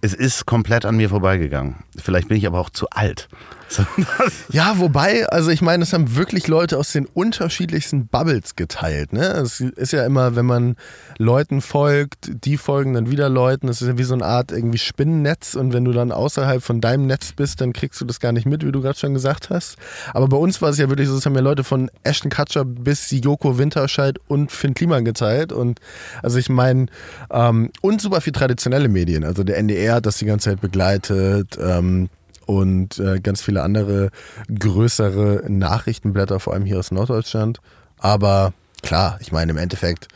[0.00, 1.76] es ist komplett an mir vorbeigegangen.
[1.96, 3.28] Vielleicht bin ich aber auch zu alt.
[4.50, 9.12] ja, wobei, also ich meine, es haben wirklich Leute aus den unterschiedlichsten Bubbles geteilt.
[9.12, 9.26] Ne?
[9.26, 10.76] Es ist ja immer, wenn man
[11.18, 13.68] Leuten folgt, die folgen dann wieder Leuten.
[13.68, 16.80] Es ist ja wie so eine Art irgendwie Spinnennetz und wenn du dann außerhalb von
[16.80, 19.50] deinem Netz bist, dann kriegst du das gar nicht mit, wie du gerade schon gesagt
[19.50, 19.76] hast.
[20.14, 22.64] Aber bei uns war es ja wirklich so, es haben ja Leute von Ashton Kutcher
[22.64, 25.52] bis Joko Winterscheid und Finn Kliman geteilt.
[25.52, 25.80] Und
[26.22, 26.86] also ich meine,
[27.30, 29.24] ähm, und super viel traditionelle Medien.
[29.24, 31.58] Also der NDR hat das die ganze Zeit begleitet.
[31.60, 32.08] Ähm,
[32.50, 34.10] und äh, ganz viele andere
[34.52, 37.60] größere Nachrichtenblätter, vor allem hier aus Norddeutschland.
[37.98, 40.08] Aber klar, ich meine, im Endeffekt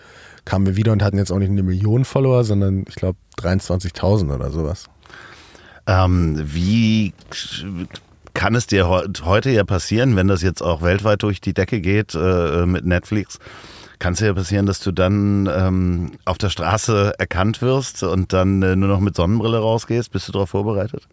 [0.44, 4.34] kamen wir wieder und hatten jetzt auch nicht eine Million Follower, sondern ich glaube 23.000
[4.34, 4.86] oder sowas.
[5.86, 7.12] Ähm, wie
[8.34, 12.16] kann es dir heute ja passieren, wenn das jetzt auch weltweit durch die Decke geht
[12.16, 13.38] äh, mit Netflix?
[14.00, 18.60] Kann es ja passieren, dass du dann ähm, auf der Straße erkannt wirst und dann
[18.62, 20.10] äh, nur noch mit Sonnenbrille rausgehst?
[20.10, 21.06] Bist du darauf vorbereitet?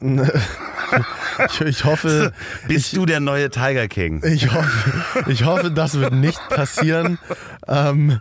[0.00, 2.32] Ich, ich, hoffe.
[2.68, 4.22] Bist ich, du der neue Tiger King?
[4.24, 7.18] Ich hoffe, ich hoffe, das wird nicht passieren.
[7.66, 8.20] Ähm,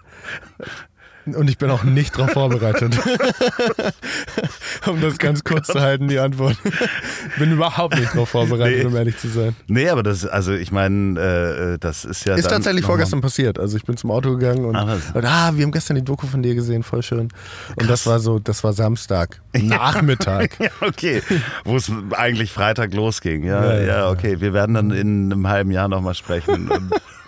[1.34, 2.98] und ich bin auch nicht darauf vorbereitet.
[4.88, 6.58] um das ganz kurz zu halten, die Antwort.
[7.40, 8.86] bin überhaupt nicht darauf vorbereitet, nee.
[8.86, 9.56] um ehrlich zu sein.
[9.68, 12.36] Nee, aber das, also ich meine, äh, das ist ja.
[12.36, 13.60] Ist tatsächlich vorgestern passiert.
[13.60, 16.28] Also ich bin zum Auto gegangen und, ah, und, ah, wir haben gestern die Doku
[16.28, 17.20] von dir gesehen, voll schön.
[17.20, 17.32] Und
[17.78, 17.88] Krass.
[17.88, 20.60] das war so, das war Samstag, Nachmittag.
[20.60, 21.22] ja, okay.
[21.64, 23.44] Wo es eigentlich Freitag losging.
[23.44, 24.42] Ja, ja, ja, okay.
[24.42, 26.70] Wir werden dann in einem halben Jahr nochmal sprechen.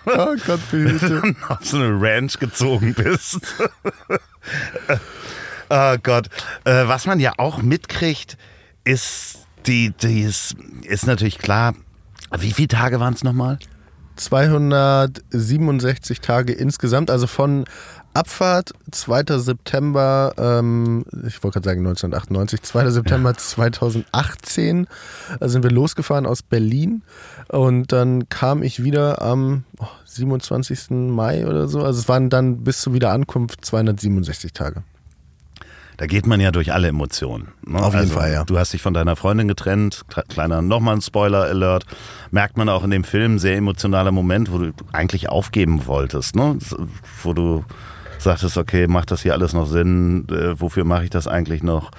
[0.08, 1.36] Oh Gott, behüte.
[1.50, 3.40] auf so eine Ranch gezogen bist.
[5.70, 6.30] oh Gott.
[6.64, 8.38] Äh, was man ja auch mitkriegt,
[8.84, 11.76] ist, die, die ist, ist natürlich klar.
[12.38, 13.60] Wie viele Tage waren es nochmal?
[14.16, 17.66] 267 Tage insgesamt, also von
[18.18, 19.38] Abfahrt 2.
[19.38, 22.90] September, ähm, ich wollte gerade sagen 1998, 2.
[22.90, 24.88] September 2018
[25.40, 27.04] äh, sind wir losgefahren aus Berlin
[27.50, 30.90] und dann kam ich wieder am oh, 27.
[30.90, 31.84] Mai oder so.
[31.84, 34.82] Also es waren dann bis zur Wiederankunft 267 Tage.
[35.98, 37.50] Da geht man ja durch alle Emotionen.
[37.68, 37.78] Ne?
[37.78, 38.46] Auf jeden also, Fall, ja.
[38.46, 40.06] Du hast dich von deiner Freundin getrennt.
[40.28, 41.86] Kleiner nochmal ein Spoiler-Alert.
[42.32, 46.36] Merkt man auch in dem Film, sehr emotionaler Moment, wo du eigentlich aufgeben wolltest.
[46.36, 46.58] Ne?
[47.22, 47.64] Wo du
[48.24, 50.28] sagtest, okay, macht das hier alles noch Sinn?
[50.30, 51.92] Äh, wofür mache ich das eigentlich noch?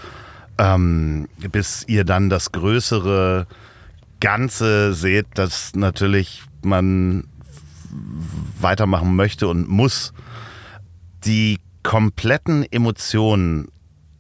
[0.59, 3.47] Ähm, bis ihr dann das größere
[4.21, 7.25] Ganze seht, dass natürlich man
[8.61, 10.13] weitermachen möchte und muss.
[11.25, 13.69] Die kompletten Emotionen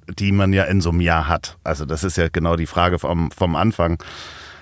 [0.08, 1.58] die man ja in so einem Jahr hat.
[1.64, 4.02] Also das ist ja genau die Frage vom, vom Anfang.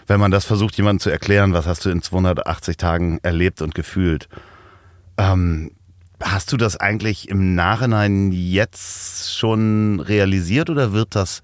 [0.07, 3.75] Wenn man das versucht, jemandem zu erklären, was hast du in 280 Tagen erlebt und
[3.75, 4.29] gefühlt?
[5.19, 5.73] Ähm,
[6.23, 11.43] hast du das eigentlich im Nachhinein jetzt schon realisiert oder wird das,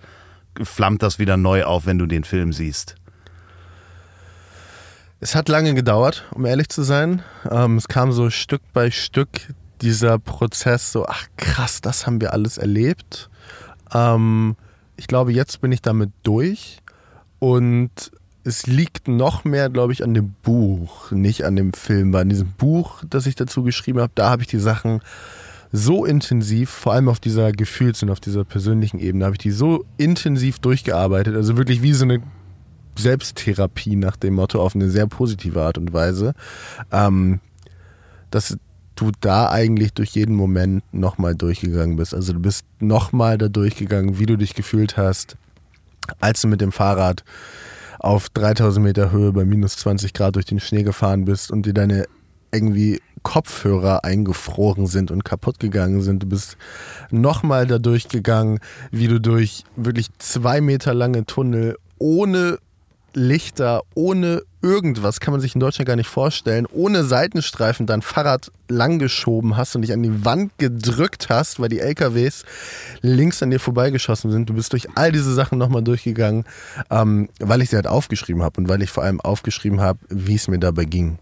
[0.63, 2.97] flammt das wieder neu auf, wenn du den Film siehst?
[5.21, 7.23] Es hat lange gedauert, um ehrlich zu sein.
[7.49, 9.29] Ähm, es kam so Stück bei Stück
[9.81, 13.31] dieser Prozess, so, ach krass, das haben wir alles erlebt.
[13.93, 14.57] Ähm,
[14.97, 16.79] ich glaube, jetzt bin ich damit durch
[17.39, 18.13] und
[18.45, 22.13] es liegt noch mehr, glaube ich, an dem Buch, nicht an dem Film.
[22.13, 25.01] Weil in diesem Buch, das ich dazu geschrieben habe, da habe ich die Sachen
[25.71, 29.53] so intensiv, vor allem auf dieser Gefühls- und auf dieser persönlichen Ebene, habe ich die
[29.53, 31.35] so intensiv durchgearbeitet.
[31.35, 32.21] Also wirklich wie so eine
[32.99, 36.35] Selbsttherapie nach dem Motto auf eine sehr positive Art und Weise.
[36.91, 37.41] Ähm,
[38.31, 38.57] dass
[38.97, 42.15] du da eigentlich durch jeden Moment nochmal durchgegangen bist.
[42.15, 45.37] Also du bist nochmal da durchgegangen, wie du dich gefühlt hast,
[46.21, 47.25] als du mit dem Fahrrad
[48.03, 51.73] auf 3000 Meter Höhe bei minus 20 Grad durch den Schnee gefahren bist und dir
[51.73, 52.07] deine
[52.53, 56.25] irgendwie Kopfhörer eingefroren sind und kaputt gegangen sind.
[56.25, 56.57] Du bist
[57.11, 58.59] nochmal da durchgegangen,
[58.91, 62.59] wie du durch wirklich zwei Meter lange Tunnel ohne
[63.15, 68.51] Lichter, ohne irgendwas, kann man sich in Deutschland gar nicht vorstellen, ohne Seitenstreifen dein Fahrrad
[68.68, 72.44] langgeschoben hast und dich an die Wand gedrückt hast, weil die LKWs
[73.03, 74.48] links an dir vorbeigeschossen sind.
[74.48, 76.44] Du bist durch all diese Sachen nochmal durchgegangen,
[76.90, 80.37] ähm, weil ich sie halt aufgeschrieben habe und weil ich vor allem aufgeschrieben habe, wie
[80.37, 81.18] es mir dabei ging.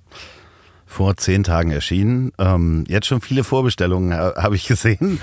[0.86, 2.32] Vor zehn Tagen erschienen.
[2.38, 5.20] Ähm, jetzt schon viele Vorbestellungen äh, habe ich gesehen.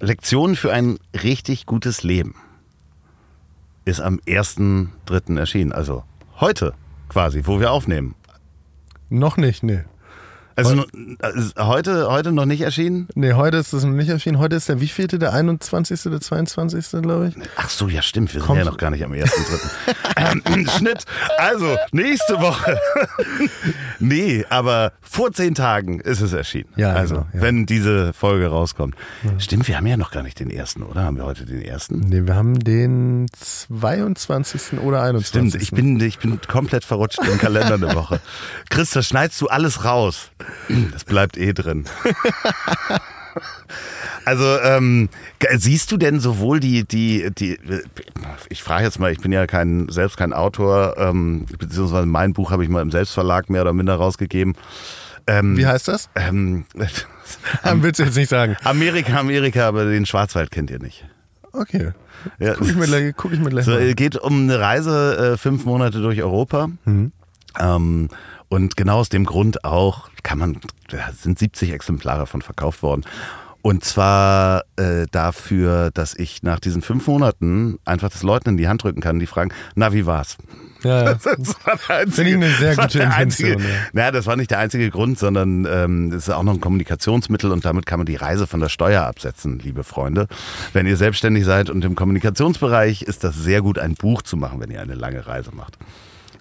[0.00, 2.34] Lektionen für ein richtig gutes Leben
[3.84, 5.38] ist am 1.3.
[5.38, 5.72] erschienen.
[5.72, 6.04] Also
[6.40, 6.74] heute
[7.12, 8.14] quasi, wo wir aufnehmen.
[9.10, 9.80] Noch nicht, nee.
[10.54, 10.84] Also
[11.58, 13.08] heute, heute noch nicht erschienen?
[13.14, 14.38] Nee, heute ist es noch nicht erschienen.
[14.38, 15.18] Heute ist der wievielte?
[15.18, 17.34] Der 21., der 22., glaube ich.
[17.56, 19.24] Ach so, ja stimmt, wir sind Kommt- ja noch gar nicht am 1.3.
[20.16, 21.04] ähm, Schnitt.
[21.38, 22.78] Also, nächste Woche.
[24.02, 26.68] nee, aber vor zehn Tagen ist es erschienen.
[26.76, 27.40] Ja, also, genau, ja.
[27.40, 28.94] wenn diese Folge rauskommt.
[29.38, 31.04] Stimmt, wir haben ja noch gar nicht den ersten, oder?
[31.04, 32.00] Haben wir heute den ersten?
[32.00, 34.80] Nee, wir haben den 22.
[34.80, 35.26] oder 21.
[35.28, 38.20] Stimmt, ich bin, ich bin komplett verrutscht im Kalender eine Woche.
[38.70, 40.30] Chris, das schneidest du alles raus.
[40.92, 41.84] Das bleibt eh drin.
[44.24, 45.08] Also, ähm,
[45.56, 47.58] siehst du denn sowohl die, die, die,
[48.50, 52.52] ich frage jetzt mal, ich bin ja kein, selbst kein Autor, ähm, beziehungsweise mein Buch
[52.52, 54.54] habe ich mal im Selbstverlag mehr oder minder rausgegeben.
[55.26, 56.08] Ähm, Wie heißt das?
[56.14, 58.56] ähm, willst du jetzt nicht sagen?
[58.62, 61.04] Amerika, Amerika, aber den Schwarzwald kennt ihr nicht.
[61.52, 61.92] Okay.
[62.38, 65.36] Ja, Guck ich mir guck ich mir gleich So, es geht um eine Reise äh,
[65.36, 66.68] fünf Monate durch Europa.
[66.84, 67.12] Mhm.
[67.58, 68.08] Ähm,
[68.52, 70.58] und genau aus dem Grund auch kann man,
[70.90, 73.02] da sind 70 Exemplare von verkauft worden.
[73.62, 78.68] Und zwar äh, dafür, dass ich nach diesen fünf Monaten einfach das Leuten in die
[78.68, 80.36] Hand drücken kann, die fragen, na, wie war's?
[80.82, 81.14] Ja, ja.
[81.24, 81.28] Das
[81.64, 83.80] war der einzige- Finde ich eine sehr das war gute einzige, Intention, ja.
[83.92, 87.52] Naja, das war nicht der einzige Grund, sondern ähm, es ist auch noch ein Kommunikationsmittel
[87.52, 90.26] und damit kann man die Reise von der Steuer absetzen, liebe Freunde.
[90.74, 94.60] Wenn ihr selbstständig seid und im Kommunikationsbereich ist das sehr gut, ein Buch zu machen,
[94.60, 95.78] wenn ihr eine lange Reise macht.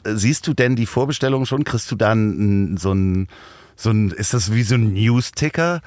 [0.03, 1.63] Siehst du denn die Vorbestellung schon?
[1.63, 3.27] Kriegst du dann so ein,
[3.75, 5.81] so ein, ist das wie so ein News-Ticker?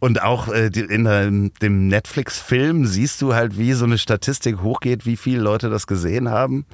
[0.00, 5.16] Und auch äh, in dem, Netflix-Film siehst du halt, wie so eine Statistik hochgeht, wie
[5.16, 6.64] viele Leute das gesehen haben.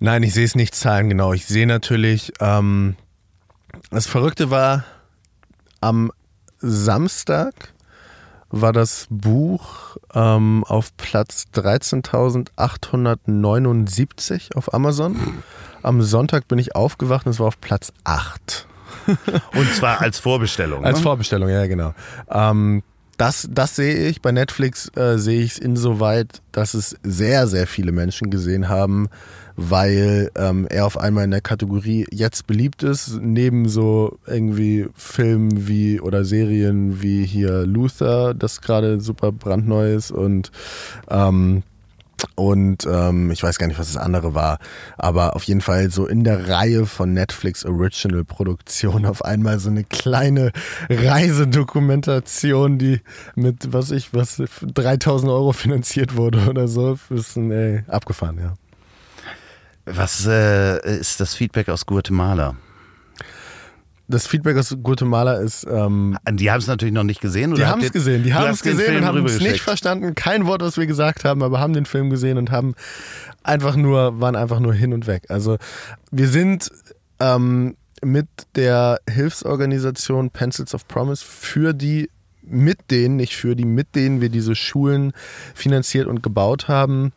[0.00, 1.34] Nein, ich sehe es nicht zahlengenau.
[1.34, 2.96] Ich sehe natürlich, ähm,
[3.90, 4.84] das Verrückte war,
[5.80, 6.10] am
[6.58, 7.74] Samstag
[8.48, 15.42] war das Buch ähm, auf Platz 13.879 auf Amazon.
[15.82, 18.66] Am Sonntag bin ich aufgewacht und es war auf Platz 8.
[19.54, 20.84] Und zwar als Vorbestellung.
[20.84, 21.02] Als ne?
[21.02, 21.94] Vorbestellung, ja, genau.
[22.30, 22.82] Ähm,
[23.16, 24.22] das, das sehe ich.
[24.22, 29.08] Bei Netflix äh, sehe ich es insoweit, dass es sehr, sehr viele Menschen gesehen haben,
[29.56, 35.68] weil ähm, er auf einmal in der Kategorie jetzt beliebt ist, neben so irgendwie Filmen
[35.68, 40.50] wie oder Serien wie hier Luther, das gerade super brandneu ist und
[41.10, 41.62] ähm,
[42.34, 44.58] und ähm, ich weiß gar nicht, was das andere war,
[44.96, 49.70] aber auf jeden Fall so in der Reihe von Netflix Original Produktionen auf einmal so
[49.70, 50.52] eine kleine
[50.88, 53.00] Reisedokumentation, die
[53.34, 58.54] mit, was ich, was 3000 Euro finanziert wurde oder so, ist ey, abgefahren, ja.
[59.84, 62.54] Was äh, ist das Feedback aus Guatemala?
[64.12, 67.50] Das Feedback aus Guatemala ist, ähm, Die haben es natürlich noch nicht gesehen.
[67.50, 70.14] die oder haben habt es gesehen, die haben es gesehen und haben es nicht verstanden,
[70.14, 72.74] kein Wort, was wir gesagt haben, aber haben den Film gesehen und haben
[73.42, 75.24] einfach nur, waren einfach nur hin und weg.
[75.28, 75.56] Also
[76.10, 76.70] wir sind
[77.20, 82.10] ähm, mit der Hilfsorganisation Pencils of Promise für die,
[82.42, 85.12] mit denen, nicht für die, mit denen wir diese Schulen
[85.54, 87.12] finanziert und gebaut haben,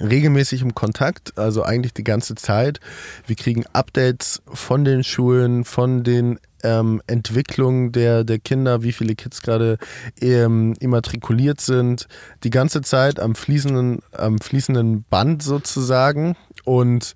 [0.00, 2.80] regelmäßig im Kontakt, also eigentlich die ganze Zeit.
[3.26, 9.14] Wir kriegen Updates von den Schulen, von den ähm, Entwicklungen der, der Kinder, wie viele
[9.14, 9.78] Kids gerade
[10.20, 12.08] ähm, immatrikuliert sind,
[12.44, 16.36] die ganze Zeit am fließenden, am fließenden Band sozusagen.
[16.64, 17.14] Und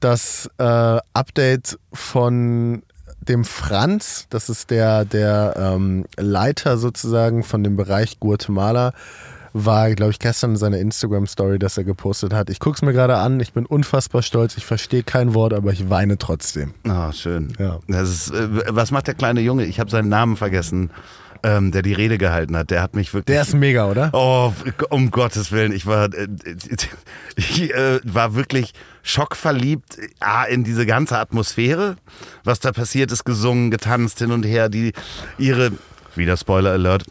[0.00, 0.64] das äh,
[1.12, 2.82] Update von
[3.20, 8.92] dem Franz, das ist der, der ähm, Leiter sozusagen von dem Bereich Guatemala,
[9.64, 12.50] war, glaube ich, gestern in seiner Instagram-Story, dass er gepostet hat.
[12.50, 15.72] Ich gucke es mir gerade an, ich bin unfassbar stolz, ich verstehe kein Wort, aber
[15.72, 16.74] ich weine trotzdem.
[16.86, 17.52] Ah, schön.
[17.58, 17.78] Ja.
[17.88, 19.64] Das ist, äh, was macht der kleine Junge?
[19.64, 20.90] Ich habe seinen Namen vergessen,
[21.42, 22.70] ähm, der die Rede gehalten hat.
[22.70, 23.34] Der hat mich wirklich.
[23.34, 24.10] Der ist mega, oder?
[24.12, 24.52] Oh,
[24.90, 26.28] um Gottes Willen, ich war, äh,
[27.36, 31.96] ich äh, war wirklich schockverliebt A, in diese ganze Atmosphäre,
[32.44, 34.92] was da passiert ist, gesungen, getanzt, hin und her, die
[35.38, 35.72] ihre,
[36.14, 37.04] wieder Spoiler Alert,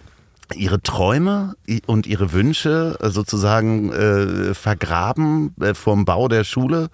[0.55, 1.55] ihre Träume
[1.85, 6.89] und ihre Wünsche äh, sozusagen äh, vergraben äh, vom Bau der Schule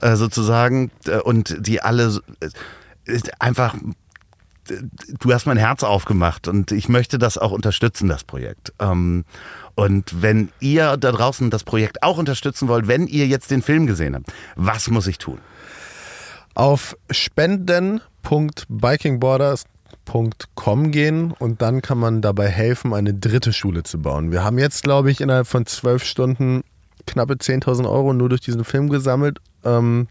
[0.00, 2.20] äh, sozusagen äh, und die alle
[3.06, 3.74] äh, einfach
[5.20, 8.72] du hast mein Herz aufgemacht und ich möchte das auch unterstützen, das Projekt.
[8.78, 9.24] Ähm,
[9.74, 13.86] und wenn ihr da draußen das Projekt auch unterstützen wollt, wenn ihr jetzt den Film
[13.86, 15.38] gesehen habt, was muss ich tun?
[16.54, 16.96] Auf
[20.08, 24.32] spenden.bikingborders.com gehen und dann kann man dabei helfen, eine dritte Schule zu bauen.
[24.32, 26.62] Wir haben jetzt, glaube ich, innerhalb von zwölf Stunden
[27.06, 29.38] knappe 10.000 Euro nur durch diesen Film gesammelt.
[29.64, 30.08] Ähm,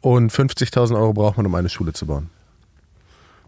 [0.00, 2.30] und 50.000 Euro braucht man, um eine Schule zu bauen.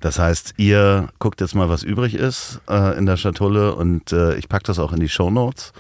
[0.01, 4.37] Das heißt, ihr guckt jetzt mal, was übrig ist äh, in der Schatulle und äh,
[4.37, 5.73] ich packe das auch in die Show Notes.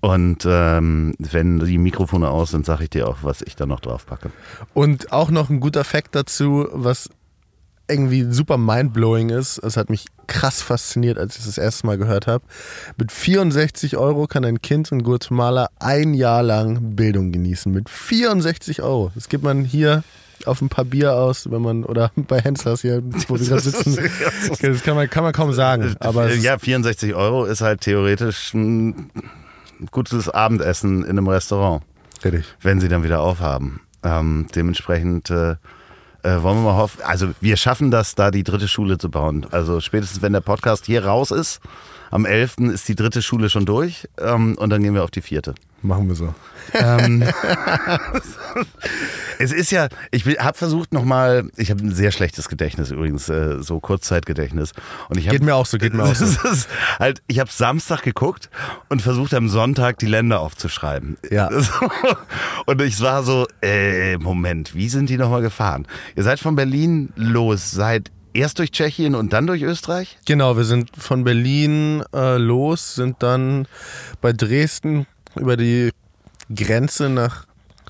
[0.00, 3.80] Und ähm, wenn die Mikrofone aus sind, sage ich dir auch, was ich da noch
[3.80, 4.30] drauf packe.
[4.72, 7.10] Und auch noch ein guter Fact dazu, was
[7.88, 9.58] irgendwie super mindblowing ist.
[9.58, 12.44] Es hat mich krass fasziniert, als ich das erste Mal gehört habe.
[12.96, 17.72] Mit 64 Euro kann ein Kind in Guatemala ein Jahr lang Bildung genießen.
[17.72, 19.10] Mit 64 Euro.
[19.14, 20.04] Das gibt man hier
[20.44, 23.98] auf ein paar Bier aus, wenn man, oder bei Henslers hier, wo wir gerade sitzen.
[24.60, 25.96] Das kann man, kann man kaum sagen.
[26.00, 29.10] Aber ja, 64 Euro ist halt theoretisch ein
[29.90, 31.82] gutes Abendessen in einem Restaurant.
[32.24, 32.44] Richtig.
[32.60, 33.80] Wenn sie dann wieder aufhaben.
[34.02, 35.56] Ähm, dementsprechend äh,
[36.28, 39.46] äh, wollen wir mal hoffen, also wir schaffen das, da die dritte Schule zu bauen.
[39.50, 41.60] Also spätestens, wenn der Podcast hier raus ist,
[42.10, 42.58] am 11.
[42.72, 45.54] ist die dritte Schule schon durch ähm, und dann gehen wir auf die vierte.
[45.80, 46.34] Machen wir so.
[46.74, 47.22] Ähm,
[49.38, 53.62] es ist ja, ich habe versucht nochmal, ich habe ein sehr schlechtes Gedächtnis übrigens, äh,
[53.62, 54.72] so Kurzzeitgedächtnis.
[55.08, 56.26] Und ich hab, geht mir auch so, geht mir auch so.
[56.98, 58.50] halt, ich habe Samstag geguckt
[58.88, 61.16] und versucht am Sonntag die Länder aufzuschreiben.
[61.30, 61.48] Ja.
[62.66, 65.86] Und ich war so, äh, Moment, wie sind die nochmal gefahren?
[66.16, 70.18] Ihr seid von Berlin los, seid erst durch Tschechien und dann durch Österreich?
[70.26, 73.66] Genau, wir sind von Berlin äh, los, sind dann
[74.20, 75.90] bei Dresden über die
[76.54, 77.47] Grenze nach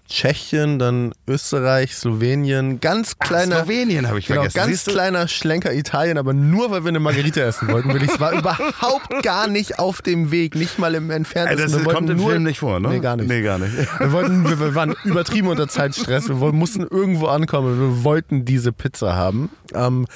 [0.09, 3.57] Tschechien, dann Österreich, Slowenien, ganz kleiner.
[3.57, 4.71] Ach, Slowenien habe ich genau, vergessen.
[4.71, 7.93] Ganz kleiner Schlenker Italien, aber nur weil wir eine Margarita essen wollten.
[7.93, 8.11] Will ich.
[8.11, 11.63] Es war überhaupt gar nicht auf dem Weg, nicht mal im entferntesten.
[11.63, 12.89] Also das wir kommt im nur, Film nicht vor, ne?
[12.89, 13.29] Nee, gar nicht.
[13.29, 13.75] Nee, gar nicht.
[13.99, 16.29] Wir, wollten, wir, wir waren übertrieben unter Zeitstress.
[16.29, 17.79] Wir wollten, mussten irgendwo ankommen.
[17.79, 19.51] Wir wollten diese Pizza haben.
[19.75, 20.07] Ähm,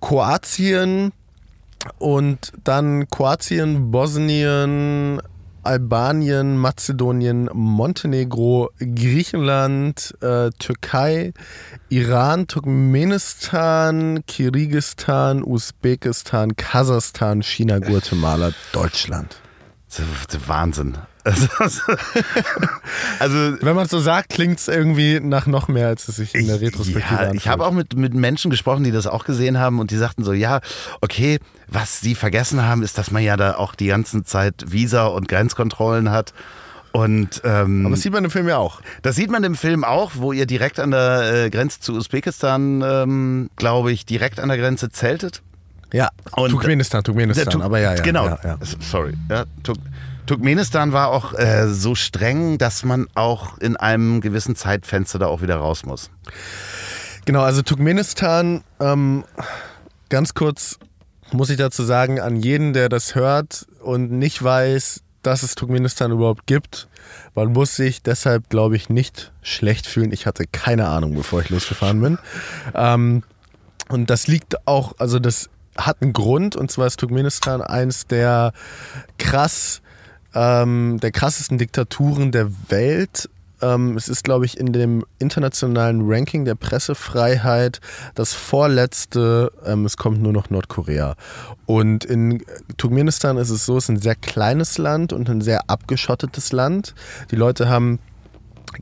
[0.00, 1.12] Kroatien
[1.98, 5.20] und dann Kroatien, Bosnien,
[5.62, 11.32] Albanien, Mazedonien, Montenegro, Griechenland, äh, Türkei,
[11.88, 19.36] Iran, Turkmenistan, Kirgisistan, Usbekistan, Kasachstan, China, Guatemala, Deutschland.
[20.46, 20.98] Wahnsinn.
[23.18, 26.34] Also, Wenn man es so sagt, klingt es irgendwie nach noch mehr, als es sich
[26.34, 27.34] in der Retrospektive ja, anfühlt.
[27.42, 30.24] Ich habe auch mit, mit Menschen gesprochen, die das auch gesehen haben und die sagten
[30.24, 30.60] so, ja,
[31.00, 35.06] okay, was sie vergessen haben, ist, dass man ja da auch die ganze Zeit Visa
[35.06, 36.32] und Grenzkontrollen hat.
[36.92, 38.80] Und ähm, Aber das sieht man im Film ja auch.
[39.02, 42.82] das sieht man im Film auch, wo ihr direkt an der äh, Grenze zu Usbekistan,
[42.84, 45.40] ähm, glaube ich, direkt an der Grenze zeltet.
[45.92, 48.02] Ja, Und- Turkmenistan, Turkmenistan, Tur- aber ja, ja.
[48.02, 48.58] Genau, Ja, ja.
[48.80, 49.12] sorry.
[49.28, 49.74] Ja, Tur
[50.26, 55.42] Turkmenistan war auch äh, so streng, dass man auch in einem gewissen Zeitfenster da auch
[55.42, 56.10] wieder raus muss.
[57.24, 59.24] Genau, also Turkmenistan, ähm,
[60.08, 60.78] ganz kurz
[61.32, 66.10] muss ich dazu sagen, an jeden, der das hört und nicht weiß, dass es Turkmenistan
[66.12, 66.88] überhaupt gibt,
[67.34, 70.12] man muss sich deshalb, glaube ich, nicht schlecht fühlen.
[70.12, 72.18] Ich hatte keine Ahnung, bevor ich losgefahren bin.
[72.74, 73.22] Ähm,
[73.88, 78.52] und das liegt auch, also das hat einen Grund, und zwar ist Turkmenistan eins der
[79.18, 79.82] krass,
[80.34, 83.28] ähm, der krassesten Diktaturen der Welt.
[83.62, 87.80] Ähm, es ist, glaube ich, in dem internationalen Ranking der Pressefreiheit
[88.14, 89.52] das vorletzte.
[89.66, 91.14] Ähm, es kommt nur noch Nordkorea.
[91.66, 92.42] Und in
[92.78, 96.94] Turkmenistan ist es so, es ist ein sehr kleines Land und ein sehr abgeschottetes Land.
[97.30, 97.98] Die Leute haben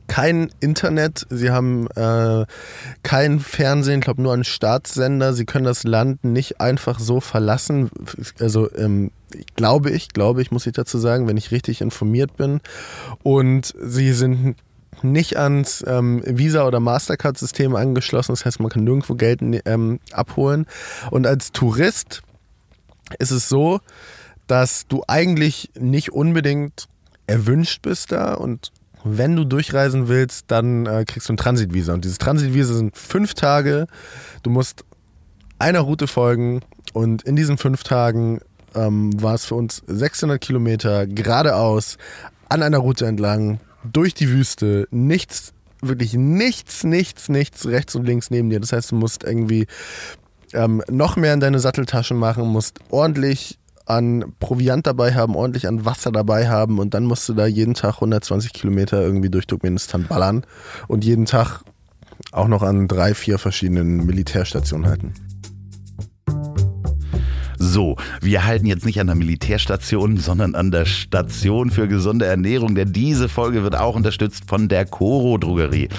[0.07, 2.45] kein Internet, sie haben äh,
[3.03, 5.33] kein Fernsehen, ich glaube nur einen Staatssender.
[5.33, 7.89] Sie können das Land nicht einfach so verlassen.
[8.39, 9.11] Also ähm,
[9.55, 12.61] glaube ich, glaube ich, muss ich dazu sagen, wenn ich richtig informiert bin.
[13.23, 14.55] Und sie sind
[15.01, 18.33] nicht ans ähm, Visa- oder Mastercard-System angeschlossen.
[18.33, 20.65] Das heißt, man kann nirgendwo Geld ähm, abholen.
[21.09, 22.21] Und als Tourist
[23.17, 23.79] ist es so,
[24.47, 26.87] dass du eigentlich nicht unbedingt
[27.27, 28.71] erwünscht bist da und
[29.03, 31.93] wenn du durchreisen willst, dann äh, kriegst du ein Transitvisa.
[31.93, 33.87] Und dieses Transitvisa sind fünf Tage.
[34.43, 34.83] Du musst
[35.57, 36.61] einer Route folgen.
[36.93, 38.39] Und in diesen fünf Tagen
[38.75, 41.97] ähm, war es für uns 600 Kilometer geradeaus
[42.49, 44.87] an einer Route entlang, durch die Wüste.
[44.91, 48.59] Nichts, wirklich nichts, nichts, nichts rechts und links neben dir.
[48.59, 49.67] Das heißt, du musst irgendwie
[50.53, 53.59] ähm, noch mehr in deine Satteltaschen machen, musst ordentlich
[53.89, 57.73] an Proviant dabei haben, ordentlich an Wasser dabei haben und dann musst du da jeden
[57.73, 60.45] Tag 120 Kilometer irgendwie durch Turkmenistan ballern
[60.87, 61.61] und jeden Tag
[62.31, 65.13] auch noch an drei, vier verschiedenen Militärstationen halten.
[67.61, 72.73] So, wir halten jetzt nicht an der Militärstation, sondern an der Station für gesunde Ernährung,
[72.73, 75.89] denn diese Folge wird auch unterstützt von der Coro Drogerie.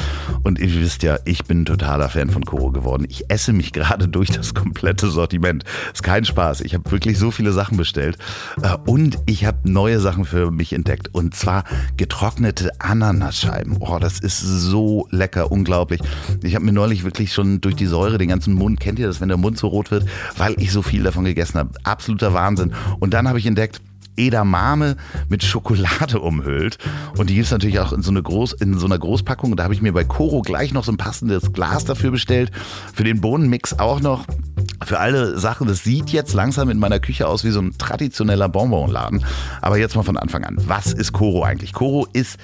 [0.42, 3.04] Und ihr wisst ja, ich bin ein totaler Fan von Coro geworden.
[3.10, 5.64] Ich esse mich gerade durch das komplette Sortiment.
[5.92, 6.62] Ist kein Spaß.
[6.62, 8.16] Ich habe wirklich so viele Sachen bestellt
[8.62, 11.64] äh, und ich habe neue Sachen für mich entdeckt und zwar
[11.98, 13.76] getrocknete Ananasscheiben.
[13.80, 16.00] Oh, das ist so lecker, unglaublich.
[16.42, 19.20] Ich habe mir neulich wirklich schon durch die Säure den ganzen Mund, kennt ihr das,
[19.20, 20.06] wenn der Mund so rot wird,
[20.38, 21.70] weil ich so viel davon gegessen habe.
[21.82, 22.72] Absoluter Wahnsinn.
[22.98, 23.80] Und dann habe ich entdeckt,
[24.16, 24.96] Edamame
[25.28, 26.78] mit Schokolade umhüllt.
[27.16, 29.52] Und die gibt es natürlich auch in so, eine Groß, in so einer Großpackung.
[29.52, 32.50] Und da habe ich mir bei Coro gleich noch so ein passendes Glas dafür bestellt.
[32.92, 34.26] Für den Bohnenmix auch noch.
[34.84, 38.48] Für alle Sachen, das sieht jetzt langsam in meiner Küche aus wie so ein traditioneller
[38.48, 39.24] Bonbonladen.
[39.60, 40.56] Aber jetzt mal von Anfang an.
[40.66, 41.72] Was ist Coro eigentlich?
[41.72, 42.38] Coro ist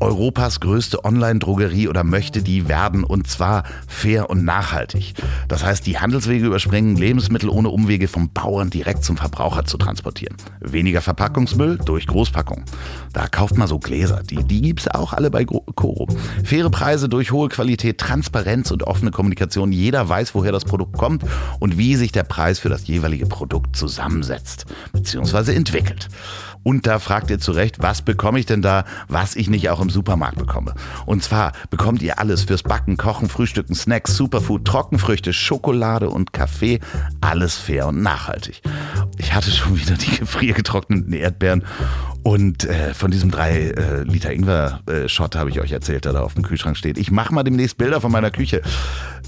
[0.00, 5.14] Europas größte Online-Drogerie oder möchte die werden und zwar fair und nachhaltig.
[5.48, 10.36] Das heißt, die Handelswege überspringen, Lebensmittel ohne Umwege vom Bauern direkt zum Verbraucher zu transportieren.
[10.60, 12.64] Weniger Verpackungsmüll durch Großpackung.
[13.12, 16.08] Da kauft man so Gläser, die, die gibt es auch alle bei Coro.
[16.44, 19.72] Faire Preise durch hohe Qualität, Transparenz und offene Kommunikation.
[19.72, 21.24] Jeder weiß, woher das Produkt kommt
[21.60, 25.54] und wie sich der Preis für das jeweilige Produkt zusammensetzt bzw.
[25.54, 26.08] entwickelt.
[26.64, 29.80] Und da fragt ihr zu Recht, was bekomme ich denn da, was ich nicht auch
[29.80, 30.74] im Supermarkt bekomme?
[31.06, 36.80] Und zwar bekommt ihr alles fürs Backen, Kochen, Frühstücken, Snacks, Superfood, Trockenfrüchte, Schokolade und Kaffee.
[37.20, 38.62] Alles fair und nachhaltig.
[39.18, 41.64] Ich hatte schon wieder die gefriergetrockneten Erdbeeren
[42.24, 46.32] und äh, von diesem 3 äh, Liter Ingwer-Shot habe ich euch erzählt, der da auf
[46.32, 46.96] dem Kühlschrank steht.
[46.96, 48.62] Ich mache mal demnächst Bilder von meiner Küche.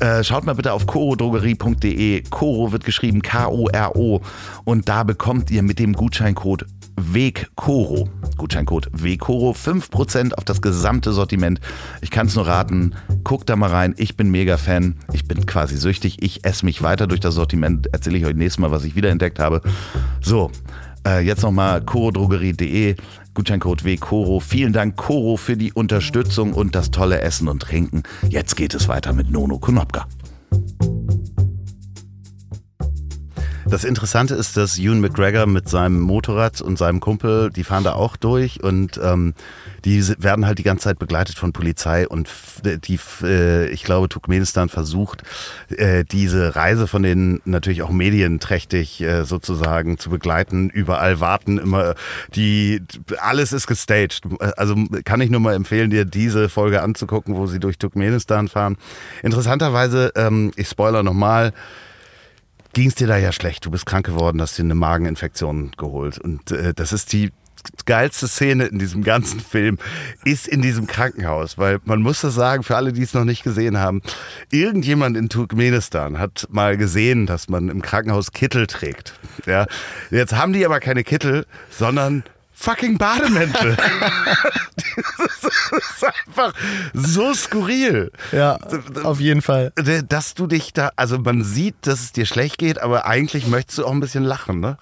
[0.00, 2.22] Äh, schaut mal bitte auf korodrogerie.de.
[2.30, 4.22] Koro wird geschrieben K-O-R-O.
[4.64, 6.64] Und da bekommt ihr mit dem Gutscheincode
[6.96, 11.60] WEGKORO, Gutscheincode WEGKORO, 5% auf das gesamte Sortiment.
[12.00, 12.94] Ich kann es nur raten,
[13.24, 13.94] guckt da mal rein.
[13.96, 14.96] Ich bin mega Fan.
[15.12, 16.22] Ich bin quasi süchtig.
[16.22, 17.88] Ich esse mich weiter durch das Sortiment.
[17.92, 19.60] Erzähle ich euch nächstes Mal, was ich wiederentdeckt habe.
[20.20, 20.50] So,
[21.06, 22.96] äh, jetzt nochmal korodrogerie.de,
[23.34, 24.40] Gutscheincode WKORO.
[24.40, 28.02] Vielen Dank, Koro, für die Unterstützung und das tolle Essen und Trinken.
[28.28, 30.06] Jetzt geht es weiter mit Nono Konopka.
[33.68, 37.94] Das Interessante ist, dass Ewan McGregor mit seinem Motorrad und seinem Kumpel, die fahren da
[37.94, 39.34] auch durch und ähm,
[39.84, 42.30] die werden halt die ganze Zeit begleitet von Polizei und
[42.64, 45.24] die, äh, ich glaube, Turkmenistan versucht,
[45.68, 50.70] äh, diese Reise von denen natürlich auch medienträchtig äh, sozusagen zu begleiten.
[50.70, 51.96] Überall warten immer
[52.36, 52.82] die,
[53.18, 54.22] alles ist gestaged.
[54.56, 58.76] Also kann ich nur mal empfehlen, dir diese Folge anzugucken, wo sie durch Turkmenistan fahren.
[59.24, 61.52] Interessanterweise, ähm, ich spoiler nochmal,
[62.76, 63.64] ging es dir da ja schlecht.
[63.64, 66.18] Du bist krank geworden, hast dir eine Mageninfektion geholt.
[66.18, 67.32] Und äh, das ist die
[67.86, 69.78] geilste Szene in diesem ganzen Film,
[70.26, 71.56] ist in diesem Krankenhaus.
[71.56, 74.02] Weil man muss das sagen, für alle, die es noch nicht gesehen haben,
[74.50, 79.18] irgendjemand in Turkmenistan hat mal gesehen, dass man im Krankenhaus Kittel trägt.
[79.46, 79.66] Ja,
[80.10, 82.24] jetzt haben die aber keine Kittel, sondern
[82.56, 83.76] fucking Bademäntel.
[84.96, 86.52] das ist einfach
[86.94, 88.10] so skurril.
[88.32, 88.58] Ja,
[89.04, 89.72] auf jeden Fall.
[90.08, 93.78] Dass du dich da, also man sieht, dass es dir schlecht geht, aber eigentlich möchtest
[93.78, 94.78] du auch ein bisschen lachen, ne?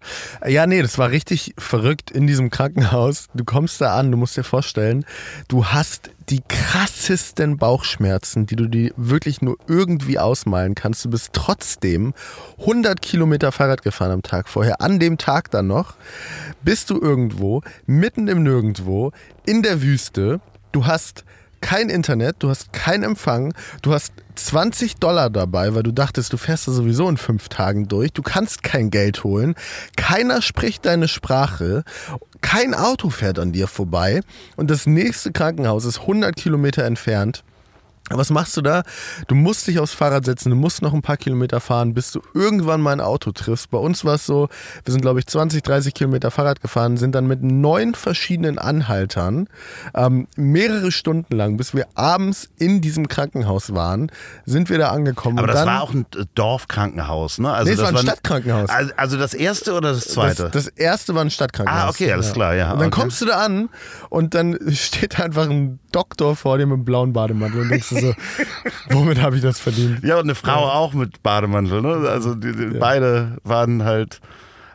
[0.46, 3.26] Ja, nee, das war richtig verrückt in diesem Krankenhaus.
[3.34, 5.04] Du kommst da an, du musst dir vorstellen,
[5.48, 11.04] du hast die krassesten Bauchschmerzen, die du dir wirklich nur irgendwie ausmalen kannst.
[11.04, 12.14] Du bist trotzdem
[12.60, 14.80] 100 Kilometer Fahrrad gefahren am Tag vorher.
[14.80, 15.94] An dem Tag dann noch
[16.62, 19.12] bist du irgendwo, mitten im Nirgendwo,
[19.46, 20.40] in der Wüste.
[20.72, 21.24] Du hast
[21.64, 26.36] kein Internet, du hast keinen Empfang, du hast 20 Dollar dabei, weil du dachtest, du
[26.36, 29.54] fährst da sowieso in fünf Tagen durch, du kannst kein Geld holen,
[29.96, 31.84] keiner spricht deine Sprache,
[32.44, 34.20] kein Auto fährt an dir vorbei
[34.56, 37.42] und das nächste Krankenhaus ist 100 Kilometer entfernt.
[38.10, 38.82] Was machst du da?
[39.28, 42.20] Du musst dich aufs Fahrrad setzen, du musst noch ein paar Kilometer fahren, bis du
[42.34, 43.70] irgendwann mal ein Auto triffst.
[43.70, 44.48] Bei uns war es so,
[44.84, 49.48] wir sind glaube ich 20, 30 Kilometer Fahrrad gefahren, sind dann mit neun verschiedenen Anhaltern
[49.94, 54.12] ähm, mehrere Stunden lang, bis wir abends in diesem Krankenhaus waren,
[54.44, 55.38] sind wir da angekommen.
[55.38, 57.54] Aber das dann, war auch ein Dorfkrankenhaus, ne?
[57.54, 58.68] Also nee, das war ein Stadtkrankenhaus.
[58.68, 60.50] Also das erste oder das zweite?
[60.50, 61.84] Das, das erste war ein Stadtkrankenhaus.
[61.84, 62.32] Ah, okay, alles ja.
[62.34, 62.72] klar, ja.
[62.72, 63.00] Und dann okay.
[63.00, 63.70] kommst du da an
[64.10, 68.00] und dann steht einfach ein Doktor vor dir mit einem blauen Bademantel und denkst du
[68.00, 68.14] so,
[68.90, 70.02] womit habe ich das verdient?
[70.04, 70.72] Ja, und eine Frau ja.
[70.72, 72.08] auch mit Bademantel, ne?
[72.08, 72.80] Also die, die ja.
[72.80, 74.20] beide waren halt.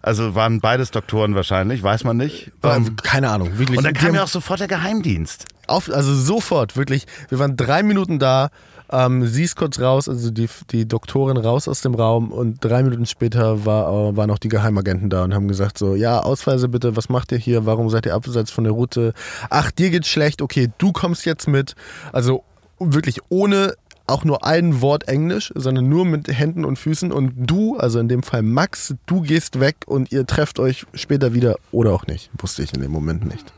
[0.02, 2.52] Also waren beides Doktoren wahrscheinlich, weiß man nicht.
[2.64, 3.78] Ähm, Keine Ahnung, wirklich.
[3.78, 5.46] Und dann kam ja auch sofort der Geheimdienst.
[5.68, 7.06] Auf, also sofort, wirklich.
[7.28, 8.50] Wir waren drei Minuten da,
[8.92, 12.82] ähm, sie ist kurz raus, also die, die Doktorin raus aus dem Raum und drei
[12.82, 16.70] Minuten später war, äh, waren auch die Geheimagenten da und haben gesagt so, ja, Ausweise
[16.70, 19.14] bitte, was macht ihr hier, warum seid ihr abseits von der Route?
[19.52, 21.76] Ach, dir geht's schlecht, okay, du kommst jetzt mit.
[22.12, 22.44] Also
[22.80, 23.76] wirklich ohne
[24.08, 28.08] auch nur ein Wort Englisch, sondern nur mit Händen und Füßen und du, also in
[28.08, 32.32] dem Fall Max, du gehst weg und ihr trefft euch später wieder oder auch nicht.
[32.40, 33.54] Wusste ich in dem Moment nicht.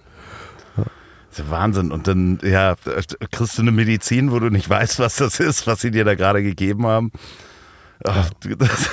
[1.32, 1.92] Das ist Wahnsinn.
[1.92, 2.76] Und dann, ja,
[3.32, 6.16] kriegst du eine Medizin, wo du nicht weißt, was das ist, was sie dir da
[6.16, 7.12] gerade gegeben haben.
[8.04, 8.58] Ach, das,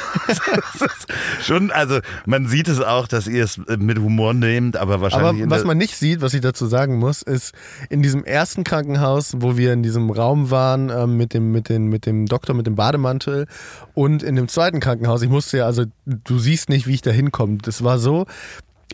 [0.79, 1.07] das ist
[1.43, 5.45] schon, also man sieht es auch, dass ihr es mit Humor nehmt, aber wahrscheinlich.
[5.45, 7.55] Aber was man nicht sieht, was ich dazu sagen muss, ist
[7.89, 11.87] in diesem ersten Krankenhaus, wo wir in diesem Raum waren äh, mit, dem, mit, den,
[11.87, 13.47] mit dem Doktor mit dem Bademantel
[13.95, 17.11] und in dem zweiten Krankenhaus, ich musste ja, also du siehst nicht, wie ich da
[17.11, 17.59] hinkomme.
[17.63, 18.27] Das war so,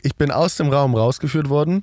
[0.03, 1.83] ich bin aus dem Raum rausgeführt worden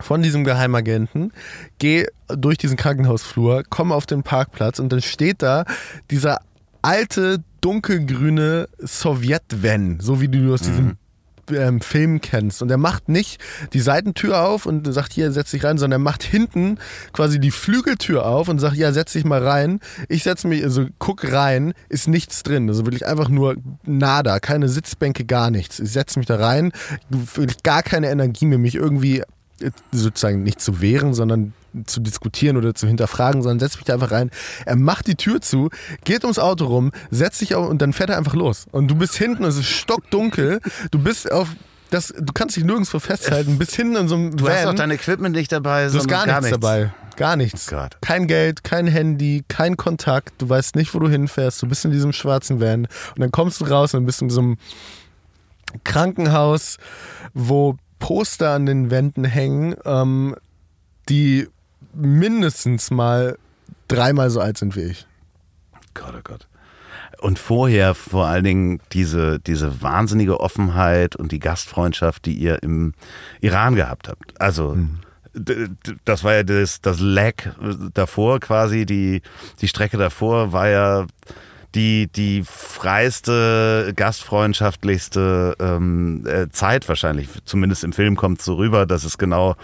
[0.00, 1.32] von diesem Geheimagenten,
[1.78, 5.64] gehe durch diesen Krankenhausflur, komme auf den Parkplatz und dann steht da
[6.10, 6.40] dieser
[6.82, 10.96] alte dunkelgrüne Sowjet-Van, so wie du aus diesem
[11.50, 12.62] ähm, Film kennst.
[12.62, 13.40] Und er macht nicht
[13.72, 16.78] die Seitentür auf und sagt, hier, setz dich rein, sondern er macht hinten
[17.12, 19.80] quasi die Flügeltür auf und sagt, ja, setz dich mal rein.
[20.08, 22.68] Ich setze mich, also guck rein, ist nichts drin.
[22.68, 25.78] Also wirklich einfach nur nada, keine Sitzbänke, gar nichts.
[25.78, 26.72] Ich setze mich da rein,
[27.08, 29.22] wirklich gar keine Energie mehr, mich irgendwie
[29.60, 31.52] äh, sozusagen nicht zu wehren, sondern
[31.86, 34.30] zu diskutieren oder zu hinterfragen, sondern setzt mich da einfach rein.
[34.66, 35.70] Er macht die Tür zu,
[36.04, 38.66] geht ums Auto rum, setzt sich auf und dann fährt er einfach los.
[38.72, 40.60] Und du bist hinten, es ist stockdunkel,
[40.90, 41.48] du bist auf
[41.90, 44.52] das, du kannst dich nirgendwo festhalten, bist hinten in so einem Du Van.
[44.52, 45.86] hast doch dein Equipment nicht dabei.
[45.88, 46.92] Du hast sondern gar, nichts dabei.
[47.16, 47.72] Gar nichts.
[47.72, 47.86] Oh.
[48.00, 50.34] Kein Geld, kein Handy, kein Kontakt.
[50.38, 51.60] Du weißt nicht, wo du hinfährst.
[51.62, 52.84] Du bist in diesem schwarzen Van.
[52.84, 54.56] Und dann kommst du raus und bist in so einem
[55.84, 56.76] Krankenhaus,
[57.34, 60.36] wo Poster an den Wänden hängen, ähm,
[61.08, 61.48] die
[61.94, 63.38] mindestens mal
[63.88, 65.06] dreimal so alt sind wie ich.
[65.94, 66.46] Gott, oh Gott.
[67.20, 72.94] Und vorher vor allen Dingen diese, diese wahnsinnige Offenheit und die Gastfreundschaft, die ihr im
[73.40, 74.40] Iran gehabt habt.
[74.40, 74.76] Also,
[75.34, 75.68] d-
[76.04, 77.34] das war ja das, das Lag
[77.92, 79.22] davor quasi, die,
[79.60, 81.06] die Strecke davor war ja
[81.74, 87.28] die, die freiste, gastfreundschaftlichste ähm, äh, Zeit wahrscheinlich.
[87.44, 89.56] Zumindest im Film kommt es so rüber, dass es genau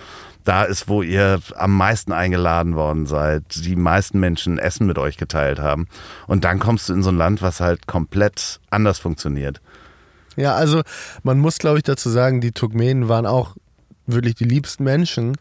[0.45, 5.17] da ist, wo ihr am meisten eingeladen worden seid, die meisten Menschen Essen mit euch
[5.17, 5.89] geteilt haben.
[6.27, 9.61] Und dann kommst du in so ein Land, was halt komplett anders funktioniert.
[10.37, 10.83] Ja, also
[11.23, 13.57] man muss, glaube ich, dazu sagen, die Turkmenen waren auch
[14.07, 15.37] wirklich die liebsten Menschen.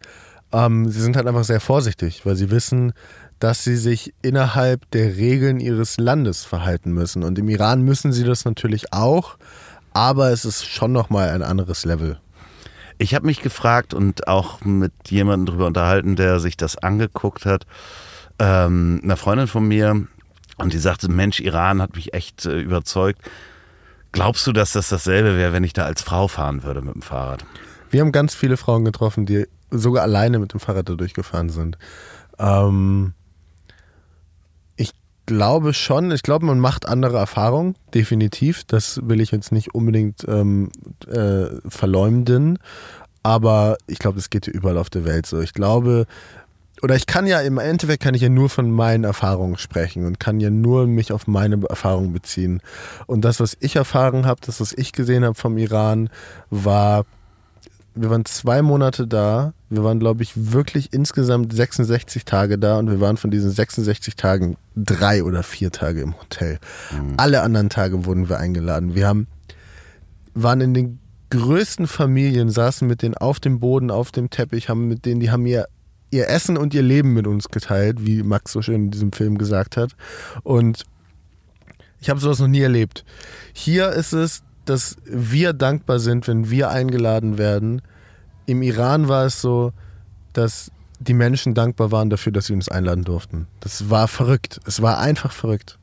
[0.51, 2.93] Ähm, sie sind halt einfach sehr vorsichtig, weil sie wissen,
[3.39, 7.23] dass sie sich innerhalb der Regeln ihres Landes verhalten müssen.
[7.23, 9.37] Und im Iran müssen sie das natürlich auch,
[9.93, 12.19] aber es ist schon nochmal ein anderes Level.
[12.97, 17.65] Ich habe mich gefragt und auch mit jemandem darüber unterhalten, der sich das angeguckt hat,
[18.39, 20.07] ähm, einer Freundin von mir,
[20.57, 23.19] und die sagte, Mensch, Iran hat mich echt äh, überzeugt.
[24.11, 27.01] Glaubst du, dass das dasselbe wäre, wenn ich da als Frau fahren würde mit dem
[27.01, 27.45] Fahrrad?
[27.89, 31.77] Wir haben ganz viele Frauen getroffen, die sogar alleine mit dem Fahrrad da durchgefahren sind.
[32.37, 33.13] Ähm,
[35.25, 38.63] glaube schon, ich glaube, man macht andere Erfahrungen, definitiv.
[38.65, 40.71] Das will ich jetzt nicht unbedingt ähm,
[41.07, 42.59] äh, verleumden,
[43.23, 45.39] aber ich glaube, es geht überall auf der Welt so.
[45.41, 46.05] Ich glaube,
[46.81, 50.19] oder ich kann ja im Endeffekt kann ich ja nur von meinen Erfahrungen sprechen und
[50.19, 52.61] kann ja nur mich auf meine Erfahrungen beziehen.
[53.07, 56.09] Und das, was ich erfahren habe, das, was ich gesehen habe vom Iran,
[56.49, 57.05] war
[57.95, 59.53] wir waren zwei Monate da.
[59.69, 64.15] Wir waren, glaube ich, wirklich insgesamt 66 Tage da und wir waren von diesen 66
[64.15, 66.59] Tagen drei oder vier Tage im Hotel.
[67.17, 68.95] Alle anderen Tage wurden wir eingeladen.
[68.95, 69.27] Wir haben,
[70.33, 74.87] waren in den größten Familien, saßen mit denen auf dem Boden, auf dem Teppich, haben
[74.87, 75.67] mit denen, die haben ihr,
[76.11, 79.37] ihr Essen und ihr Leben mit uns geteilt, wie Max so schön in diesem Film
[79.37, 79.95] gesagt hat.
[80.43, 80.83] Und
[81.99, 83.05] ich habe sowas noch nie erlebt.
[83.53, 87.81] Hier ist es, dass wir dankbar sind, wenn wir eingeladen werden.
[88.45, 89.73] Im Iran war es so,
[90.33, 93.47] dass die Menschen dankbar waren dafür, dass sie uns einladen durften.
[93.59, 94.59] Das war verrückt.
[94.65, 95.77] Es war einfach verrückt.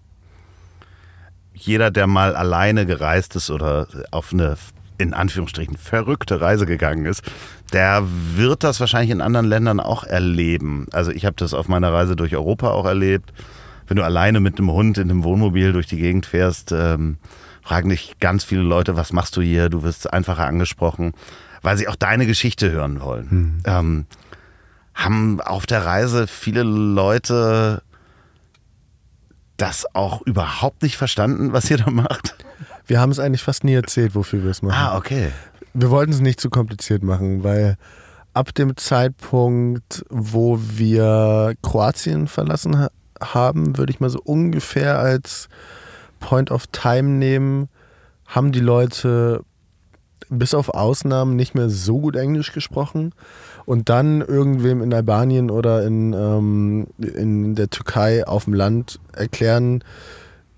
[1.53, 4.57] Jeder, der mal alleine gereist ist oder auf eine
[5.01, 7.22] in Anführungsstrichen verrückte Reise gegangen ist,
[7.72, 8.05] der
[8.35, 10.87] wird das wahrscheinlich in anderen Ländern auch erleben.
[10.93, 13.33] Also ich habe das auf meiner Reise durch Europa auch erlebt.
[13.87, 17.16] Wenn du alleine mit einem Hund in einem Wohnmobil durch die Gegend fährst, ähm,
[17.62, 19.68] fragen dich ganz viele Leute, was machst du hier?
[19.68, 21.12] Du wirst einfacher angesprochen,
[21.62, 23.62] weil sie auch deine Geschichte hören wollen.
[23.66, 24.06] Ähm,
[24.94, 27.82] haben auf der Reise viele Leute
[29.56, 32.34] das auch überhaupt nicht verstanden, was ihr da macht?
[32.86, 34.74] Wir haben es eigentlich fast nie erzählt, wofür wir es machen.
[34.76, 35.30] Ah, okay.
[35.74, 37.76] wir wollten es nicht zu kompliziert machen, weil
[38.32, 42.88] ab dem Zeitpunkt, wo wir Kroatien verlassen ha
[43.22, 45.50] haben, würde ich mal so ungefähr als
[46.21, 47.68] Point of Time nehmen,
[48.27, 49.45] haben die Leute
[50.29, 53.12] bis auf Ausnahmen nicht mehr so gut Englisch gesprochen.
[53.66, 59.85] Und dann irgendwem in Albanien oder in, ähm, in der Türkei auf dem Land erklären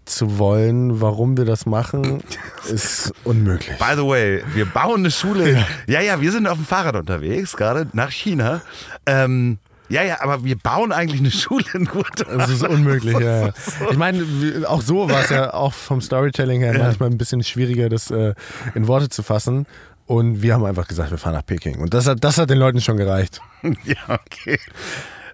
[0.05, 2.23] zu wollen, warum wir das machen,
[2.69, 3.79] ist unmöglich.
[3.79, 5.53] By the way, wir bauen eine Schule.
[5.53, 8.63] Ja, ja, ja wir sind auf dem Fahrrad unterwegs, gerade nach China.
[9.07, 9.59] Ähm,
[9.93, 12.39] ja, ja, aber wir bauen eigentlich eine Schule in Guatemala.
[12.39, 13.49] Das ist unmöglich, ja.
[13.49, 13.53] ja.
[13.91, 14.25] Ich meine,
[14.67, 16.85] auch so war es ja auch vom Storytelling her ja.
[16.85, 18.35] manchmal ein bisschen schwieriger, das äh,
[18.75, 19.67] in Worte zu fassen.
[20.07, 21.79] Und wir haben einfach gesagt, wir fahren nach Peking.
[21.79, 23.41] Und das hat, das hat den Leuten schon gereicht.
[23.85, 24.59] Ja, okay.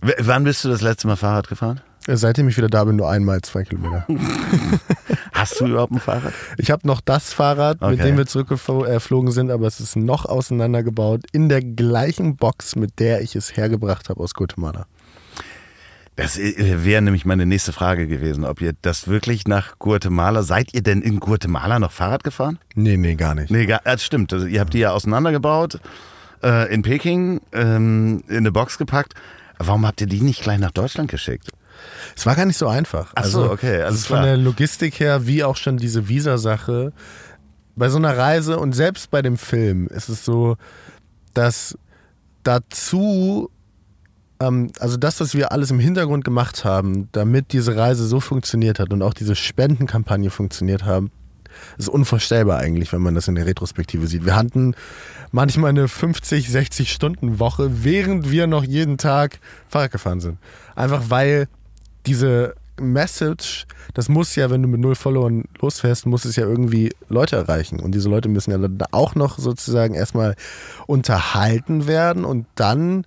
[0.03, 1.81] W wann bist du das letzte Mal Fahrrad gefahren?
[2.17, 4.07] Seitdem ich wieder da bin, nur einmal zwei Kilometer.
[5.33, 6.33] Hast du überhaupt ein Fahrrad?
[6.57, 7.91] Ich habe noch das Fahrrad, okay.
[7.91, 12.99] mit dem wir zurückgeflogen sind, aber es ist noch auseinandergebaut in der gleichen Box, mit
[12.99, 14.87] der ich es hergebracht habe aus Guatemala.
[16.17, 20.73] Das äh, wäre nämlich meine nächste Frage gewesen, ob ihr das wirklich nach Guatemala, seid
[20.73, 22.59] ihr denn in Guatemala noch Fahrrad gefahren?
[22.75, 23.51] Nee, nee, gar nicht.
[23.51, 24.33] Nee, gar, das stimmt.
[24.33, 25.79] Also, ihr habt die ja auseinandergebaut,
[26.43, 29.13] äh, in Peking, ähm, in eine Box gepackt.
[29.59, 31.51] Warum habt ihr die nicht gleich nach Deutschland geschickt?
[32.17, 33.13] Es war gar nicht so einfach.
[33.15, 33.83] Ach so, also, okay.
[33.83, 36.93] Also von der Logistik her, wie auch schon diese Visa-Sache.
[37.77, 40.57] Bei so einer Reise und selbst bei dem Film ist es so,
[41.35, 41.79] dass
[42.43, 43.51] dazu,
[44.41, 48.81] ähm, also das, was wir alles im Hintergrund gemacht haben, damit diese Reise so funktioniert
[48.81, 51.13] hat und auch diese Spendenkampagne funktioniert haben,
[51.77, 54.25] ist unvorstellbar eigentlich, wenn man das in der Retrospektive sieht.
[54.25, 54.75] Wir hatten
[55.33, 60.39] manchmal eine 50, 60 Stunden Woche, während wir noch jeden Tag Fahrrad gefahren sind.
[60.75, 61.49] Einfach weil
[62.07, 66.93] diese Message, das muss ja, wenn du mit null Followern losfährst, muss es ja irgendwie
[67.09, 67.81] Leute erreichen.
[67.81, 70.35] Und diese Leute müssen ja dann auch noch sozusagen erstmal
[70.87, 73.05] unterhalten werden und dann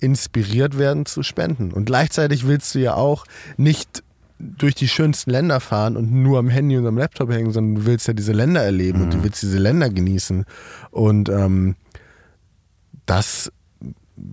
[0.00, 1.72] inspiriert werden zu spenden.
[1.72, 3.24] Und gleichzeitig willst du ja auch
[3.56, 4.02] nicht
[4.38, 7.86] durch die schönsten Länder fahren und nur am Handy und am Laptop hängen, sondern du
[7.86, 9.04] willst ja diese Länder erleben mhm.
[9.04, 9.24] und du mhm.
[9.24, 10.44] willst diese Länder genießen.
[10.90, 11.74] Und ähm,
[13.06, 13.50] das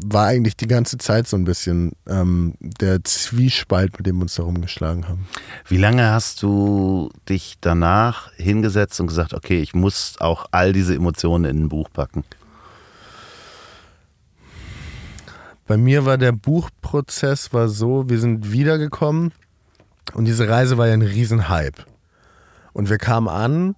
[0.05, 4.35] war eigentlich die ganze Zeit so ein bisschen ähm, der Zwiespalt, mit dem wir uns
[4.35, 5.27] da rumgeschlagen haben.
[5.67, 10.95] Wie lange hast du dich danach hingesetzt und gesagt, okay, ich muss auch all diese
[10.95, 12.23] Emotionen in ein Buch packen?
[15.67, 19.31] Bei mir war der Buchprozess war so, wir sind wiedergekommen
[20.13, 21.83] und diese Reise war ja ein Riesenhype.
[22.73, 23.75] Und wir kamen an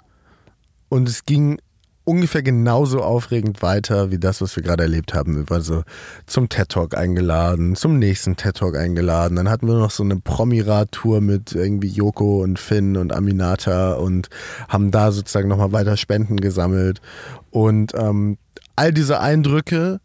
[0.89, 1.59] und es ging
[2.07, 5.35] ungefähr genauso aufregend weiter wie das, was wir gerade erlebt haben.
[5.35, 5.83] Wir waren so
[6.25, 9.35] zum TED Talk eingeladen, zum nächsten TED Talk eingeladen.
[9.35, 14.29] Dann hatten wir noch so eine Promi-Rad-Tour mit irgendwie Joko und Finn und Aminata und
[14.69, 17.01] haben da sozusagen nochmal weiter Spenden gesammelt.
[17.51, 18.37] Und ähm,
[18.77, 19.99] all diese Eindrücke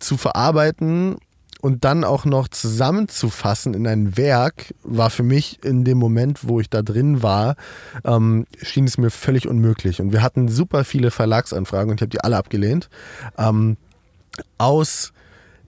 [0.00, 1.16] zu verarbeiten
[1.64, 6.60] und dann auch noch zusammenzufassen in ein Werk, war für mich in dem Moment, wo
[6.60, 7.56] ich da drin war,
[8.04, 9.98] ähm, schien es mir völlig unmöglich.
[10.02, 12.90] Und wir hatten super viele Verlagsanfragen und ich habe die alle abgelehnt.
[13.38, 13.78] Ähm,
[14.58, 15.14] aus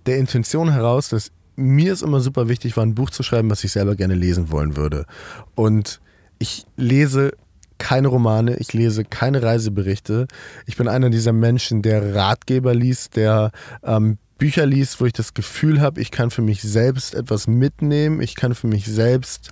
[0.05, 3.65] der Intention heraus, dass mir es immer super wichtig war, ein Buch zu schreiben, was
[3.65, 5.07] ich selber gerne lesen wollen würde.
[5.55, 6.03] Und
[6.39, 7.33] ich lese
[7.79, 10.27] keine Romane, ich lese keine Reiseberichte.
[10.67, 13.51] Ich bin einer dieser Menschen, der Ratgeber liest, der
[13.83, 18.21] ähm, Bücher liest, wo ich das Gefühl habe, ich kann für mich selbst etwas mitnehmen,
[18.21, 19.51] ich kann für mich selbst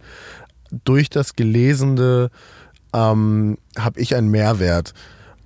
[0.84, 2.30] durch das Gelesene
[2.92, 4.94] ähm, habe ich einen Mehrwert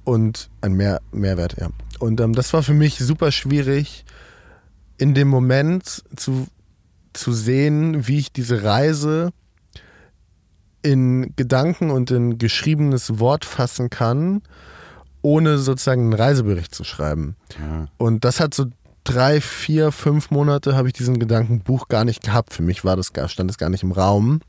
[0.05, 1.69] und ein Mehr, Mehrwert, ja.
[1.99, 4.05] Und ähm, das war für mich super schwierig,
[4.97, 6.47] in dem Moment zu,
[7.13, 9.31] zu sehen, wie ich diese Reise
[10.83, 14.43] in Gedanken und in geschriebenes Wort fassen kann,
[15.23, 17.37] ohne sozusagen einen Reisebericht zu schreiben.
[17.59, 17.89] Ja.
[17.97, 18.67] Und das hat so
[19.09, 22.53] drei, vier, fünf Monate habe ich diesen Gedankenbuch gar nicht gehabt.
[22.53, 24.41] Für mich war das gar, stand es gar nicht im Raum.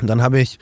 [0.00, 0.60] Und dann habe ich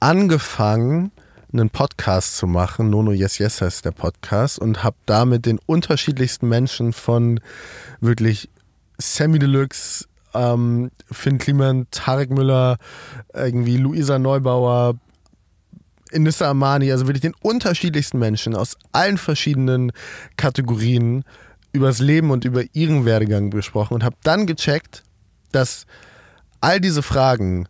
[0.00, 1.12] angefangen,
[1.52, 2.88] einen Podcast zu machen.
[2.88, 7.38] Nono Yes Yes heißt der Podcast und habe da mit den unterschiedlichsten Menschen von
[8.00, 8.48] wirklich
[8.96, 12.78] Sammy Deluxe, ähm, Finn Kliman, Tarek Müller,
[13.34, 14.94] irgendwie Luisa Neubauer,
[16.12, 19.92] Inissa Amani, also wirklich den unterschiedlichsten Menschen aus allen verschiedenen
[20.36, 21.24] Kategorien
[21.74, 25.02] über das Leben und über ihren Werdegang besprochen und habe dann gecheckt,
[25.52, 25.86] dass
[26.60, 27.68] all diese Fragen,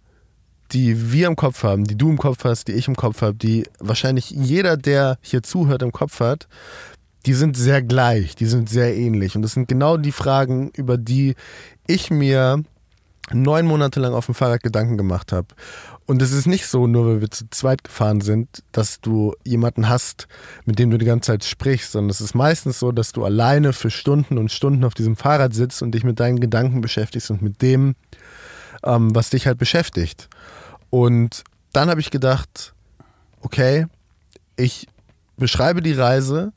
[0.72, 3.34] die wir im Kopf haben, die du im Kopf hast, die ich im Kopf habe,
[3.34, 6.46] die wahrscheinlich jeder, der hier zuhört, im Kopf hat,
[7.24, 9.36] die sind sehr gleich, die sind sehr ähnlich.
[9.36, 11.34] Und das sind genau die Fragen, über die
[11.86, 12.62] ich mir
[13.32, 15.48] neun Monate lang auf dem Fahrrad Gedanken gemacht habe.
[16.06, 19.88] Und es ist nicht so, nur weil wir zu zweit gefahren sind, dass du jemanden
[19.88, 20.28] hast,
[20.66, 23.72] mit dem du die ganze Zeit sprichst, sondern es ist meistens so, dass du alleine
[23.72, 27.40] für Stunden und Stunden auf diesem Fahrrad sitzt und dich mit deinen Gedanken beschäftigst und
[27.40, 27.94] mit dem,
[28.84, 30.28] ähm, was dich halt beschäftigt.
[30.90, 31.42] Und
[31.72, 32.74] dann habe ich gedacht,
[33.40, 33.86] okay,
[34.56, 34.86] ich
[35.36, 36.52] beschreibe die Reise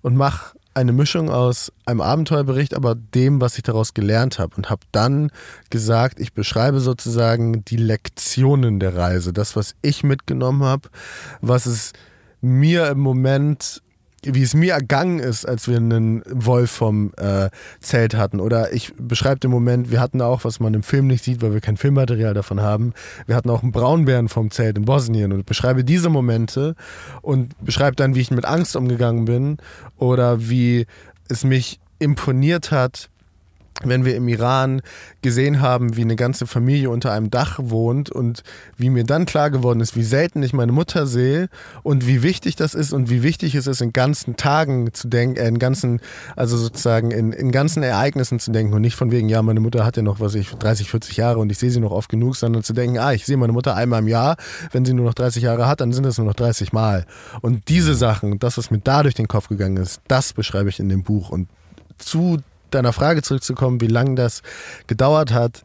[0.00, 4.56] und mache eine Mischung aus einem Abenteuerbericht, aber dem, was ich daraus gelernt habe.
[4.56, 5.30] Und habe dann
[5.70, 10.88] gesagt, ich beschreibe sozusagen die Lektionen der Reise, das, was ich mitgenommen habe,
[11.40, 11.92] was es
[12.40, 13.82] mir im Moment
[14.24, 17.50] wie es mir ergangen ist, als wir einen Wolf vom äh,
[17.80, 18.40] Zelt hatten.
[18.40, 21.52] Oder ich beschreibe den Moment, wir hatten auch, was man im Film nicht sieht, weil
[21.52, 22.92] wir kein Filmmaterial davon haben,
[23.26, 26.74] wir hatten auch einen Braunbären vom Zelt in Bosnien und beschreibe diese Momente
[27.20, 29.56] und beschreibe dann, wie ich mit Angst umgegangen bin
[29.96, 30.86] oder wie
[31.28, 33.10] es mich imponiert hat,
[33.88, 34.82] wenn wir im Iran
[35.22, 38.42] gesehen haben, wie eine ganze Familie unter einem Dach wohnt und
[38.76, 41.48] wie mir dann klar geworden ist, wie selten ich meine Mutter sehe
[41.82, 45.36] und wie wichtig das ist und wie wichtig es ist, in ganzen Tagen zu denken,
[45.36, 46.00] äh, in ganzen,
[46.36, 49.84] also sozusagen in, in ganzen Ereignissen zu denken und nicht von wegen, ja, meine Mutter
[49.84, 52.36] hat ja noch, was ich, 30, 40 Jahre und ich sehe sie noch oft genug,
[52.36, 54.36] sondern zu denken, ah, ich sehe meine Mutter einmal im Jahr,
[54.72, 57.06] wenn sie nur noch 30 Jahre hat, dann sind es nur noch 30 Mal.
[57.40, 60.80] Und diese Sachen, das, was mir da durch den Kopf gegangen ist, das beschreibe ich
[60.80, 61.48] in dem Buch und
[61.98, 62.38] zu
[62.74, 64.42] deiner Frage zurückzukommen, wie lange das
[64.86, 65.62] gedauert hat,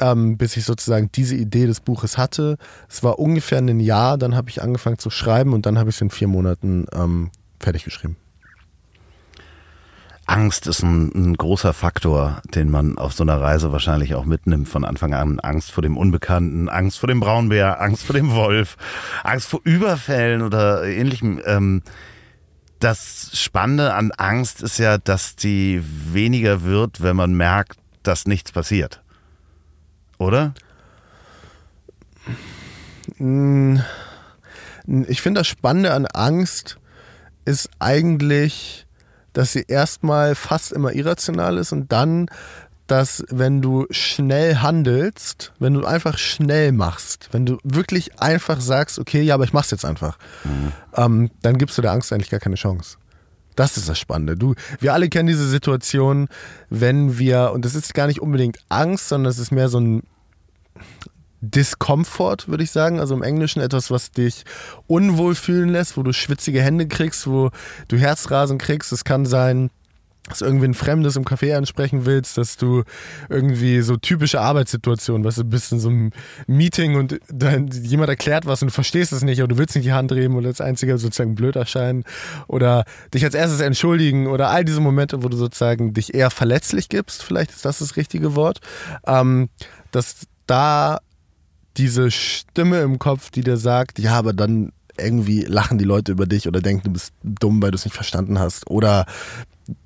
[0.00, 2.56] ähm, bis ich sozusagen diese Idee des Buches hatte.
[2.88, 5.96] Es war ungefähr ein Jahr, dann habe ich angefangen zu schreiben und dann habe ich
[5.96, 8.16] es in vier Monaten ähm, fertig geschrieben.
[10.28, 14.68] Angst ist ein, ein, großer Faktor, den man auf so einer Reise wahrscheinlich auch mitnimmt
[14.68, 15.40] von Anfang an.
[15.40, 18.76] Angst vor dem Unbekannten, Angst vor dem Braunbär, Angst vor dem Wolf,
[19.24, 21.40] Angst vor Überfällen oder ähnlichem.
[21.46, 21.82] Ähm,
[22.78, 28.52] das Spannende an Angst ist ja, dass die weniger wird, wenn man merkt, dass nichts
[28.52, 29.02] passiert.
[30.18, 30.54] Oder?
[33.16, 33.82] Hm,
[35.06, 36.78] ich finde, das Spannende an Angst
[37.44, 38.86] ist eigentlich,
[39.32, 42.28] dass sie erstmal fast immer irrational ist und dann
[42.88, 48.98] dass wenn du schnell handelst, wenn du einfach schnell machst, wenn du wirklich einfach sagst,
[48.98, 50.72] okay, ja, aber ich mach's jetzt einfach, mhm.
[50.96, 52.96] ähm, dann gibst du der Angst eigentlich gar keine Chance.
[53.54, 54.36] Das ist das Spannende.
[54.36, 56.28] Du, wir alle kennen diese Situation,
[56.70, 60.02] wenn wir, und das ist gar nicht unbedingt Angst, sondern es ist mehr so ein
[61.40, 63.00] Discomfort, würde ich sagen.
[63.00, 64.44] Also im Englischen etwas, was dich
[64.86, 67.50] unwohl fühlen lässt, wo du schwitzige Hände kriegst, wo
[67.88, 68.92] du Herzrasen kriegst.
[68.92, 69.70] Es kann sein,
[70.28, 72.84] dass du irgendwie ein Fremdes im Café ansprechen willst, dass du
[73.28, 76.10] irgendwie so typische Arbeitssituationen, weißt du, bist in so einem
[76.46, 79.86] Meeting und dann jemand erklärt was und du verstehst es nicht, aber du willst nicht
[79.86, 82.04] die Hand drehen oder als einziger sozusagen blöd erscheinen
[82.46, 86.88] oder dich als erstes entschuldigen oder all diese Momente, wo du sozusagen dich eher verletzlich
[86.88, 88.60] gibst, vielleicht ist das das richtige Wort,
[89.06, 89.48] ähm,
[89.90, 90.98] dass da
[91.76, 96.26] diese Stimme im Kopf, die dir sagt, ja, aber dann irgendwie lachen die Leute über
[96.26, 98.68] dich oder denken, du bist dumm, weil du es nicht verstanden hast.
[98.68, 99.06] Oder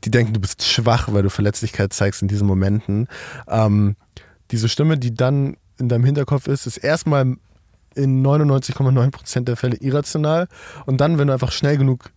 [0.04, 3.08] die denken, du bist schwach, weil du Verletzlichkeit zeigst in diesen Momenten.
[3.48, 3.96] Ähm,
[4.50, 7.36] diese Stimme, die dann in deinem Hinterkopf ist, ist erstmal
[7.94, 10.48] in 99,9% der Fälle irrational.
[10.86, 12.10] Und dann, wenn du einfach schnell genug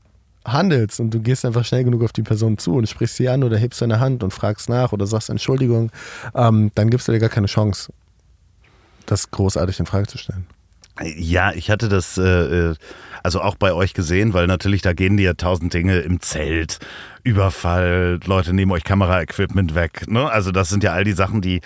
[0.46, 3.44] handelst und du gehst einfach schnell genug auf die Person zu und sprichst sie an
[3.44, 5.92] oder hebst deine Hand und fragst nach oder sagst Entschuldigung,
[6.36, 7.92] ähm, dann gibst du dir gar keine Chance,
[9.08, 10.46] das großartig in Frage zu stellen.
[11.04, 12.22] Ja, ich hatte das äh,
[12.70, 12.76] äh,
[13.24, 16.80] also auch bei euch gesehen, weil natürlich da gehen dir tausend Dinge im Zelt,
[17.24, 20.06] Überfall, Leute nehmen euch Kameraequipment weg.
[20.08, 20.30] Ne?
[20.30, 21.62] Also das sind ja all die Sachen, die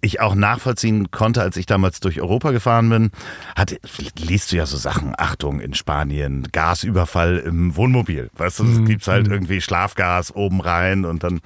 [0.00, 3.10] ich auch nachvollziehen konnte, als ich damals durch Europa gefahren bin,
[3.56, 3.76] hat,
[4.18, 8.30] liest du ja so Sachen, Achtung, in Spanien, Gasüberfall im Wohnmobil.
[8.36, 8.84] Weißt du, es mhm.
[8.86, 9.32] gibt halt mhm.
[9.32, 11.40] irgendwie Schlafgas oben rein und dann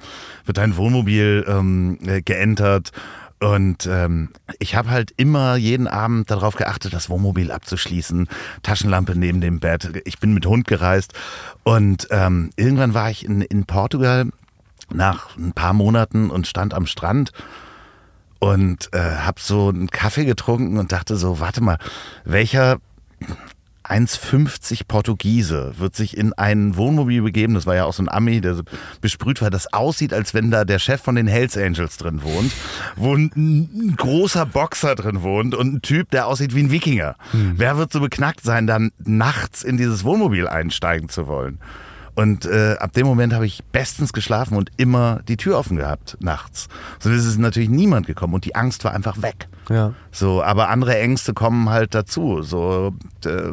[0.45, 2.91] wird dein Wohnmobil ähm, geentert
[3.39, 4.29] und ähm,
[4.59, 8.27] ich habe halt immer jeden Abend darauf geachtet, das Wohnmobil abzuschließen,
[8.63, 10.01] Taschenlampe neben dem Bett.
[10.05, 11.13] Ich bin mit Hund gereist
[11.63, 14.27] und ähm, irgendwann war ich in, in Portugal
[14.91, 17.31] nach ein paar Monaten und stand am Strand
[18.39, 21.77] und äh, habe so einen Kaffee getrunken und dachte so, warte mal,
[22.25, 22.79] welcher
[23.89, 27.55] 1,50 Portugiese wird sich in ein Wohnmobil begeben.
[27.55, 28.63] Das war ja auch so ein Ami, der so
[29.01, 29.49] besprüht war.
[29.49, 32.51] Das aussieht, als wenn da der Chef von den Hells Angels drin wohnt,
[32.95, 37.15] wo ein, großer Boxer drin wohnt und ein Typ, der aussieht wie ein Wikinger.
[37.31, 37.53] Hm.
[37.57, 41.59] Wer wird so beknackt sein, dann nachts in dieses Wohnmobil einsteigen zu wollen?
[42.19, 46.17] Und äh, ab dem Moment habe ich bestens geschlafen und immer die Tür offen gehabt
[46.19, 46.67] nachts.
[46.99, 49.47] So ist es natürlich niemand gekommen und die Angst war einfach weg.
[49.69, 49.93] Ja.
[50.11, 52.41] So, aber andere Ängste kommen halt dazu.
[52.41, 52.93] So
[53.23, 53.51] äh,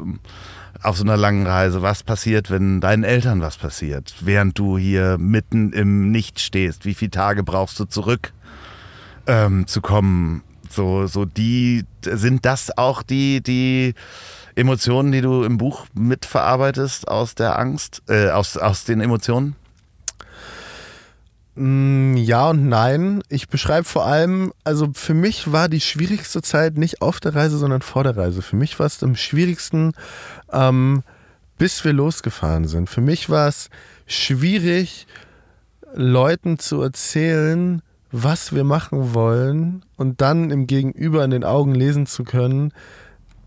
[0.82, 5.16] auf so einer langen Reise, was passiert, wenn deinen Eltern was passiert, während du hier
[5.16, 6.84] mitten im Nicht stehst?
[6.84, 8.32] Wie viele Tage brauchst du zurück
[9.28, 10.42] ähm, zu kommen?
[10.68, 13.94] So, so die sind das auch die, die
[14.56, 19.54] Emotionen, die du im Buch mitverarbeitest aus der Angst, äh, aus, aus den Emotionen?
[21.56, 23.22] Mm, ja und nein.
[23.28, 27.58] Ich beschreibe vor allem, also für mich war die schwierigste Zeit nicht auf der Reise,
[27.58, 28.40] sondern vor der Reise.
[28.40, 29.92] Für mich war es am schwierigsten,
[30.50, 31.02] ähm,
[31.58, 32.88] bis wir losgefahren sind.
[32.88, 33.68] Für mich war es
[34.06, 35.06] schwierig,
[35.94, 42.06] Leuten zu erzählen, was wir machen wollen und dann im Gegenüber in den Augen lesen
[42.06, 42.72] zu können,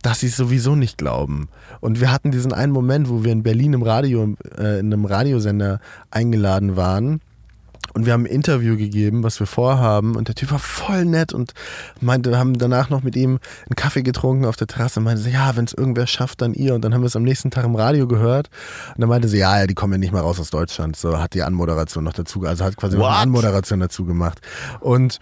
[0.02, 1.50] dass sie es sowieso nicht glauben.
[1.80, 5.06] Und wir hatten diesen einen Moment, wo wir in Berlin im Radio, äh, in einem
[5.06, 5.80] Radiosender
[6.12, 7.22] eingeladen waren
[7.94, 10.16] und wir haben ein Interview gegeben, was wir vorhaben.
[10.16, 11.54] Und der Typ war voll nett und
[12.02, 15.32] meinte, haben danach noch mit ihm einen Kaffee getrunken auf der Terrasse und meinte, sie,
[15.32, 16.76] ja, wenn es irgendwer schafft, dann ihr.
[16.76, 18.50] Und dann haben wir es am nächsten Tag im Radio gehört.
[18.94, 20.96] Und dann meinte sie, ja, ja, die kommen ja nicht mal raus aus Deutschland.
[20.96, 24.40] So hat die Anmoderation noch dazu, also hat quasi noch eine Anmoderation dazu gemacht.
[24.80, 25.20] Und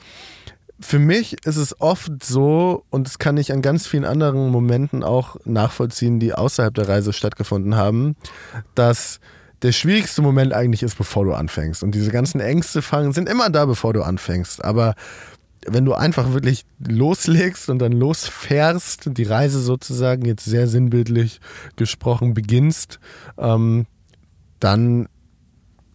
[0.80, 5.03] für mich ist es oft so, und das kann ich an ganz vielen anderen Momenten
[5.03, 8.15] auch nachvollziehen, die außerhalb der Reise stattgefunden haben,
[8.75, 9.19] dass
[9.63, 11.82] der schwierigste Moment eigentlich ist, bevor du anfängst.
[11.82, 14.63] Und diese ganzen Ängste fangen, sind immer da, bevor du anfängst.
[14.63, 14.93] Aber
[15.65, 21.41] wenn du einfach wirklich loslegst und dann losfährst, die Reise sozusagen jetzt sehr sinnbildlich
[21.75, 22.99] gesprochen beginnst,
[23.38, 23.88] ähm,
[24.59, 25.09] dann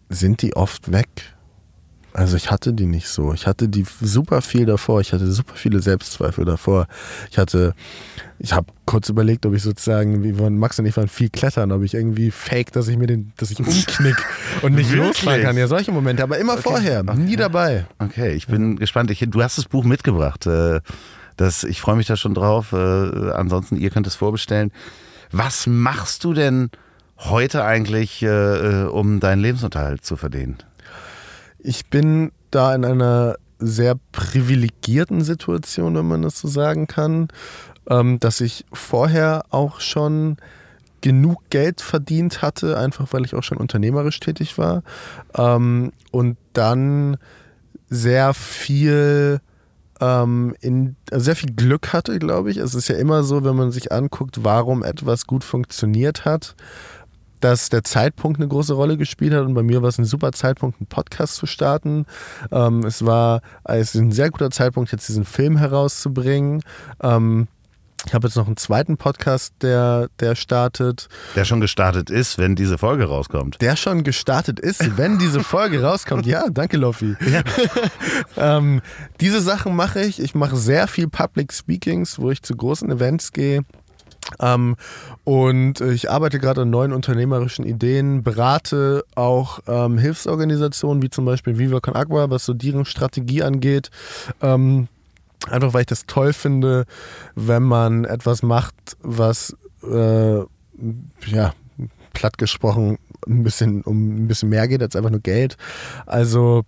[0.09, 1.32] sind die oft weg.
[2.13, 3.33] Also ich hatte die nicht so.
[3.33, 5.01] Ich hatte die super viel davor.
[5.01, 6.87] Ich hatte super viele Selbstzweifel davor.
[7.31, 7.73] Ich hatte,
[8.37, 11.71] ich habe kurz überlegt, ob ich sozusagen, wie von Max und ich waren viel klettern,
[11.71, 14.15] ob ich irgendwie fake, dass ich mir den, dass ich umknick
[14.61, 15.57] und nicht losfahren kann.
[15.57, 16.61] Ja, solche Momente, aber immer okay.
[16.61, 17.17] vorher, okay.
[17.17, 17.87] nie dabei.
[17.97, 18.79] Okay, ich bin ja.
[18.79, 19.09] gespannt.
[19.09, 20.45] Ich, du hast das Buch mitgebracht.
[20.45, 20.81] Äh,
[21.35, 22.73] das, ich freue mich da schon drauf.
[22.73, 22.77] Äh,
[23.31, 24.71] ansonsten, ihr könnt es vorbestellen.
[25.31, 26.69] Was machst du denn
[27.17, 30.57] heute eigentlich, äh, um deinen Lebensunterhalt zu verdienen?
[31.63, 37.29] Ich bin da in einer sehr privilegierten Situation, wenn man das so sagen kann,
[37.89, 40.37] ähm, dass ich vorher auch schon
[41.01, 44.83] genug Geld verdient hatte, einfach weil ich auch schon unternehmerisch tätig war
[45.37, 47.17] ähm, und dann
[47.89, 49.41] sehr viel
[49.99, 52.57] ähm, in, also sehr viel Glück hatte, glaube ich.
[52.57, 56.55] Es ist ja immer so, wenn man sich anguckt, warum etwas gut funktioniert hat,
[57.43, 60.31] dass der Zeitpunkt eine große Rolle gespielt hat und bei mir war es ein super
[60.31, 62.05] Zeitpunkt, einen Podcast zu starten.
[62.51, 66.63] Ähm, es war es ein sehr guter Zeitpunkt, jetzt diesen Film herauszubringen.
[67.01, 67.47] Ähm,
[68.05, 71.07] ich habe jetzt noch einen zweiten Podcast, der, der startet.
[71.35, 73.61] Der schon gestartet ist, wenn diese Folge rauskommt.
[73.61, 76.25] Der schon gestartet ist, wenn diese Folge rauskommt.
[76.25, 77.15] Ja, danke, Loffi.
[77.25, 77.43] Ja.
[78.57, 78.81] ähm,
[79.21, 80.21] diese Sachen mache ich.
[80.21, 83.63] Ich mache sehr viel Public Speakings, wo ich zu großen Events gehe.
[84.39, 84.75] Ähm,
[85.23, 91.57] und ich arbeite gerade an neuen unternehmerischen Ideen, berate auch ähm, Hilfsorganisationen wie zum Beispiel
[91.57, 93.89] Viva Con Agua, was so deren Strategie angeht.
[94.41, 94.87] Ähm,
[95.49, 96.85] einfach weil ich das toll finde,
[97.35, 100.39] wenn man etwas macht, was äh,
[101.25, 101.53] ja
[102.13, 102.97] platt gesprochen
[103.27, 105.57] ein bisschen um ein bisschen mehr geht als einfach nur Geld.
[106.05, 106.63] Also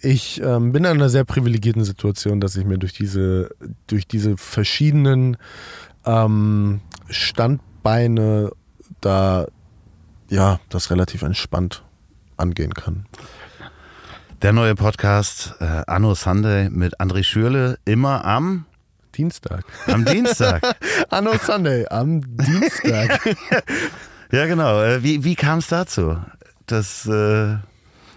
[0.00, 3.50] ich ähm, bin in einer sehr privilegierten Situation, dass ich mir durch diese,
[3.86, 5.38] durch diese verschiedenen
[6.04, 8.50] ähm, Standbeine
[9.00, 9.46] da
[10.28, 11.84] ja das relativ entspannt
[12.36, 13.06] angehen kann.
[14.42, 18.66] Der neue Podcast äh, Anno Sunday mit André Schürle immer am
[19.14, 19.64] Dienstag.
[19.86, 20.62] Am Dienstag.
[21.08, 23.20] Anno Sunday am Dienstag.
[24.32, 24.82] ja, genau.
[24.82, 26.18] Äh, wie, wie kam es dazu?
[26.66, 27.56] Das, äh,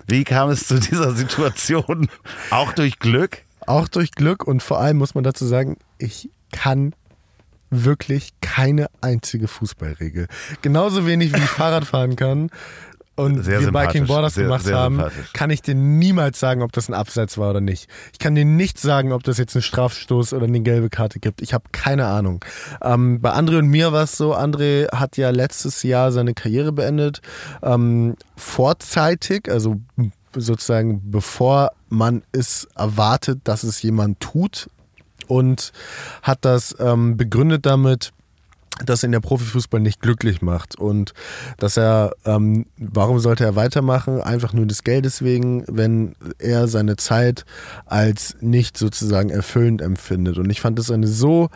[0.08, 2.10] wie kam es zu dieser Situation?
[2.50, 3.44] Auch durch Glück?
[3.66, 6.94] Auch durch Glück und vor allem muss man dazu sagen, ich kann
[7.70, 10.28] wirklich keine einzige Fußballregel.
[10.62, 12.50] Genauso wenig wie ich Fahrrad fahren kann
[13.18, 15.04] und sehr wir Biking Borders sehr, gemacht sehr haben,
[15.34, 17.90] kann ich dir niemals sagen, ob das ein Abseits war oder nicht.
[18.14, 21.42] Ich kann dir nicht sagen, ob das jetzt einen Strafstoß oder eine gelbe Karte gibt.
[21.42, 22.46] Ich habe keine Ahnung.
[22.82, 26.72] Ähm, bei André und mir war es so, André hat ja letztes Jahr seine Karriere
[26.72, 27.22] beendet,
[27.64, 29.78] ähm, vorzeitig, also
[30.36, 34.70] sozusagen bevor man es erwartet, dass es jemand tut
[35.28, 35.72] und
[36.22, 38.12] hat das ähm, begründet damit,
[38.86, 41.14] dass ihn der Profifußball nicht glücklich macht und
[41.58, 44.22] dass er, ähm, warum sollte er weitermachen?
[44.22, 47.46] Einfach nur des Geldes wegen, wenn er seine Zeit
[47.86, 50.38] als nicht sozusagen erfüllend empfindet.
[50.38, 51.50] Und ich fand das eine so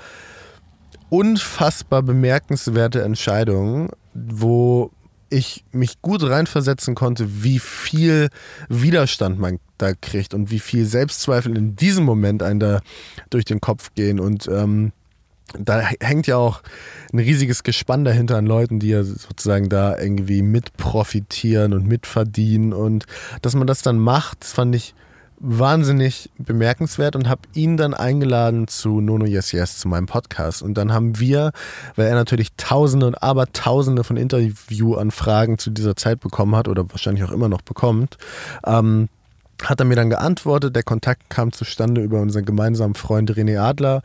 [1.10, 4.92] unfassbar bemerkenswerte Entscheidung, wo
[5.32, 8.30] ich mich gut reinversetzen konnte, wie viel
[8.70, 12.82] Widerstand man da kriegt und wie viel Selbstzweifel in diesem Moment einen da
[13.30, 14.20] durch den Kopf gehen.
[14.20, 14.92] Und ähm,
[15.58, 16.62] da hängt ja auch
[17.12, 22.74] ein riesiges Gespann dahinter an Leuten, die ja sozusagen da irgendwie mit profitieren und mitverdienen.
[22.74, 23.06] Und
[23.42, 24.94] dass man das dann macht, fand ich
[25.44, 30.62] wahnsinnig bemerkenswert und habe ihn dann eingeladen zu Nono Yes Yes, zu meinem Podcast.
[30.62, 31.52] Und dann haben wir,
[31.96, 37.24] weil er natürlich Tausende und Abertausende von Interviewanfragen zu dieser Zeit bekommen hat oder wahrscheinlich
[37.24, 38.18] auch immer noch bekommt,
[38.66, 39.10] ähm,
[39.64, 40.76] hat er mir dann geantwortet.
[40.76, 44.04] Der Kontakt kam zustande über unseren gemeinsamen Freund René Adler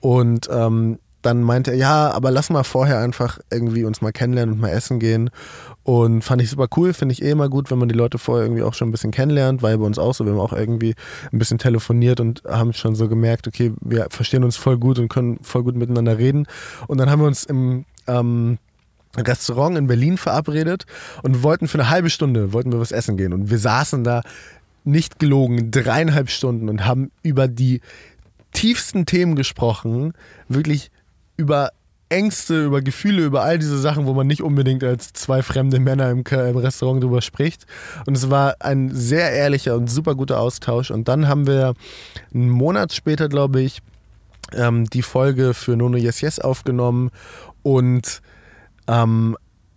[0.00, 4.54] und ähm, dann meinte er, ja, aber lass mal vorher einfach irgendwie uns mal kennenlernen
[4.54, 5.30] und mal essen gehen.
[5.88, 8.44] Und fand ich super cool, finde ich eh immer gut, wenn man die Leute vorher
[8.44, 10.94] irgendwie auch schon ein bisschen kennenlernt, weil bei uns auch so, wir haben auch irgendwie
[11.32, 15.08] ein bisschen telefoniert und haben schon so gemerkt, okay, wir verstehen uns voll gut und
[15.08, 16.46] können voll gut miteinander reden.
[16.88, 18.58] Und dann haben wir uns im ähm,
[19.16, 20.84] Restaurant in Berlin verabredet
[21.22, 23.32] und wollten für eine halbe Stunde, wollten wir was essen gehen.
[23.32, 24.20] Und wir saßen da,
[24.84, 27.80] nicht gelogen, dreieinhalb Stunden und haben über die
[28.52, 30.12] tiefsten Themen gesprochen,
[30.48, 30.90] wirklich
[31.38, 31.70] über
[32.10, 36.10] Ängste, über Gefühle, über all diese Sachen, wo man nicht unbedingt als zwei fremde Männer
[36.10, 37.66] im, im, Restaurant drüber spricht.
[38.06, 40.90] Und es war ein sehr ehrlicher und super guter Austausch.
[40.90, 41.74] Und dann haben wir
[42.32, 43.80] einen Monat später, glaube ich,
[44.54, 47.10] ähm, die Folge für Nono Yes Yes aufgenommen
[47.62, 48.22] und
[48.86, 49.36] ähm,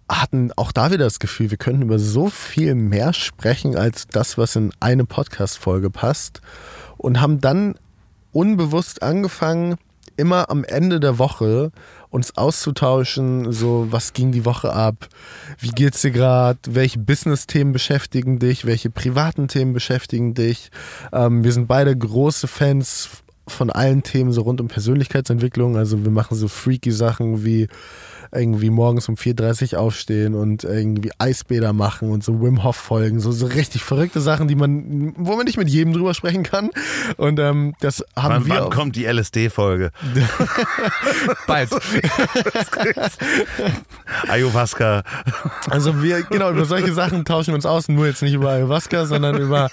[0.09, 4.38] hatten auch da wieder das Gefühl, wir könnten über so viel mehr sprechen als das,
[4.38, 6.41] was in eine Podcast-Folge passt.
[6.97, 7.75] Und haben dann
[8.32, 9.77] unbewusst angefangen,
[10.17, 11.71] immer am Ende der Woche
[12.12, 15.07] uns auszutauschen, so was ging die Woche ab,
[15.59, 20.70] wie geht's dir gerade, welche Business-Themen beschäftigen dich, welche privaten Themen beschäftigen dich.
[21.14, 23.09] Ähm, wir sind beide große Fans
[23.47, 25.78] von allen Themen so rund um Persönlichkeitsentwicklung.
[25.78, 27.68] Also wir machen so freaky Sachen wie
[28.34, 33.19] irgendwie morgens um 4.30 Uhr aufstehen und irgendwie Eisbäder machen und so Wim Hof folgen.
[33.19, 36.69] So, so richtig verrückte Sachen, die man, wo man nicht mit jedem drüber sprechen kann.
[37.17, 38.55] Und ähm, das haben wann, wir.
[38.55, 39.91] Wann kommt die LSD-Folge?
[41.47, 41.69] Bald.
[44.29, 45.03] Ayahuasca.
[45.69, 49.05] Also wir, genau, über solche Sachen tauschen wir uns aus, nur jetzt nicht über Ayahuasca,
[49.07, 49.69] sondern über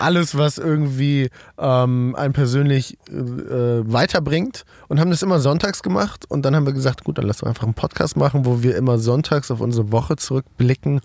[0.00, 6.42] alles, was irgendwie ähm, einen persönlich äh, weiterbringt und haben das immer sonntags gemacht und
[6.42, 8.98] dann haben wir gesagt, gut, dann lass doch einfach einen Podcast machen, wo wir immer
[8.98, 11.00] sonntags auf unsere Woche zurückblicken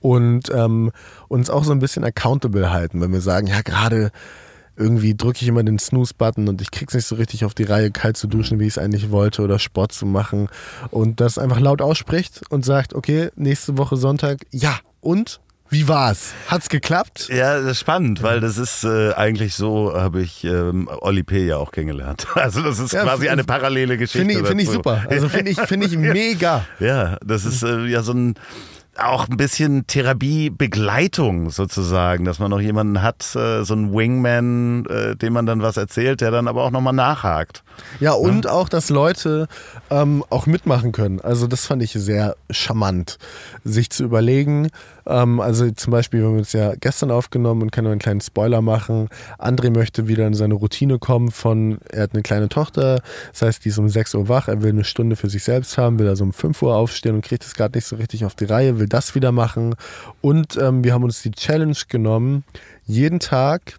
[0.00, 0.92] und ähm,
[1.28, 4.10] uns auch so ein bisschen accountable halten, wenn wir sagen, ja, gerade
[4.76, 7.90] irgendwie drücke ich immer den Snooze-Button und ich krieg's nicht so richtig auf die Reihe,
[7.90, 10.48] kalt zu duschen, wie ich es eigentlich wollte oder Sport zu machen.
[10.90, 16.32] Und das einfach laut ausspricht und sagt, okay, nächste Woche Sonntag, ja, und wie war's?
[16.48, 17.28] Hat's geklappt?
[17.28, 21.46] Ja, das ist spannend, weil das ist äh, eigentlich so, habe ich ähm, Oli P.
[21.46, 22.26] ja auch kennengelernt.
[22.36, 24.18] Also das ist ja, quasi eine parallele Geschichte.
[24.18, 25.04] Finde ich, find ich super.
[25.10, 26.64] Also finde ich, find ich mega.
[26.78, 28.34] Ja, das ist äh, ja so ein
[28.98, 35.16] auch ein bisschen Therapiebegleitung sozusagen, dass man noch jemanden hat, äh, so einen Wingman, äh,
[35.16, 37.62] dem man dann was erzählt, der dann aber auch nochmal nachhakt.
[38.00, 38.52] Ja, und ja.
[38.52, 39.48] auch, dass Leute
[39.90, 41.20] ähm, auch mitmachen können.
[41.20, 43.18] Also das fand ich sehr charmant,
[43.64, 44.70] sich zu überlegen.
[45.06, 48.60] Ähm, also zum Beispiel, wir haben uns ja gestern aufgenommen und können einen kleinen Spoiler
[48.60, 49.08] machen.
[49.38, 53.00] André möchte wieder in seine Routine kommen von, er hat eine kleine Tochter,
[53.32, 55.78] das heißt, die ist um 6 Uhr wach, er will eine Stunde für sich selbst
[55.78, 58.34] haben, will also um 5 Uhr aufstehen und kriegt es gerade nicht so richtig auf
[58.34, 59.74] die Reihe, will das wieder machen.
[60.20, 62.44] Und ähm, wir haben uns die Challenge genommen,
[62.84, 63.78] jeden Tag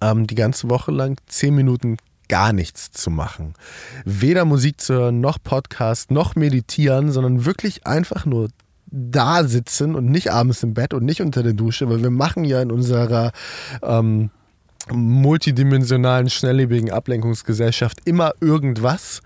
[0.00, 1.96] ähm, die ganze Woche lang 10 Minuten
[2.28, 3.54] gar nichts zu machen.
[4.06, 8.48] Weder Musik zu hören, noch Podcast, noch meditieren, sondern wirklich einfach nur
[8.92, 12.44] da sitzen und nicht abends im Bett und nicht unter der Dusche, weil wir machen
[12.44, 13.32] ja in unserer
[13.82, 14.30] ähm,
[14.90, 19.22] multidimensionalen, schnelllebigen Ablenkungsgesellschaft immer irgendwas.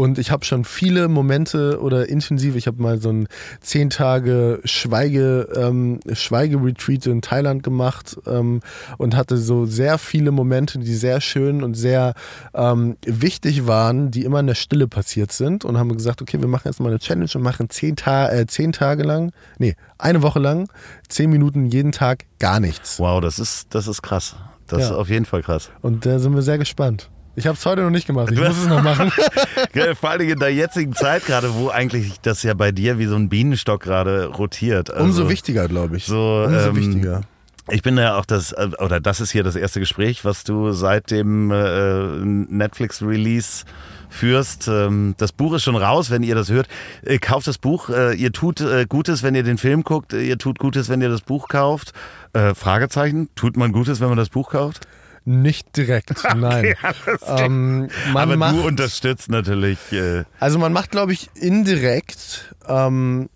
[0.00, 3.28] Und ich habe schon viele Momente oder intensiv, ich habe mal so ein
[3.60, 8.62] zehn Tage Schweige, ähm, Schweigeretreat in Thailand gemacht ähm,
[8.96, 12.14] und hatte so sehr viele Momente, die sehr schön und sehr
[12.54, 16.48] ähm, wichtig waren, die immer in der Stille passiert sind und haben gesagt, okay, wir
[16.48, 20.22] machen jetzt mal eine Challenge und machen zehn, Ta äh, zehn Tage lang, nee, eine
[20.22, 20.70] Woche lang,
[21.10, 22.98] zehn Minuten jeden Tag gar nichts.
[22.98, 24.34] Wow, das ist, das ist krass.
[24.66, 24.86] Das ja.
[24.86, 25.68] ist auf jeden Fall krass.
[25.82, 27.10] Und da sind wir sehr gespannt.
[27.36, 28.30] Ich habe es heute noch nicht gemacht.
[28.32, 29.12] Ich muss es noch machen.
[30.00, 33.14] Vor allem in der jetzigen Zeit gerade, wo eigentlich das ja bei dir wie so
[33.14, 34.90] ein Bienenstock gerade rotiert.
[34.90, 36.06] Also Umso wichtiger, glaube ich.
[36.06, 37.22] So, Umso ähm, wichtiger.
[37.70, 40.72] Ich bin ja auch das, äh, oder das ist hier das erste Gespräch, was du
[40.72, 43.64] seit dem äh, Netflix-Release
[44.08, 44.66] führst.
[44.66, 46.66] Ähm, das Buch ist schon raus, wenn ihr das hört.
[47.02, 47.90] Äh, kauft das Buch.
[47.90, 50.12] Äh, ihr tut äh, Gutes, wenn ihr den Film guckt.
[50.12, 51.92] Ihr tut Gutes, wenn ihr das Buch kauft.
[52.32, 53.28] Äh, Fragezeichen.
[53.36, 54.88] Tut man Gutes, wenn man das Buch kauft?
[55.24, 56.74] Nicht direkt, nein.
[56.82, 59.78] Okay, ähm, Aber macht, du unterstützt natürlich.
[59.92, 63.28] Äh also man macht, glaube ich, indirekt ähm,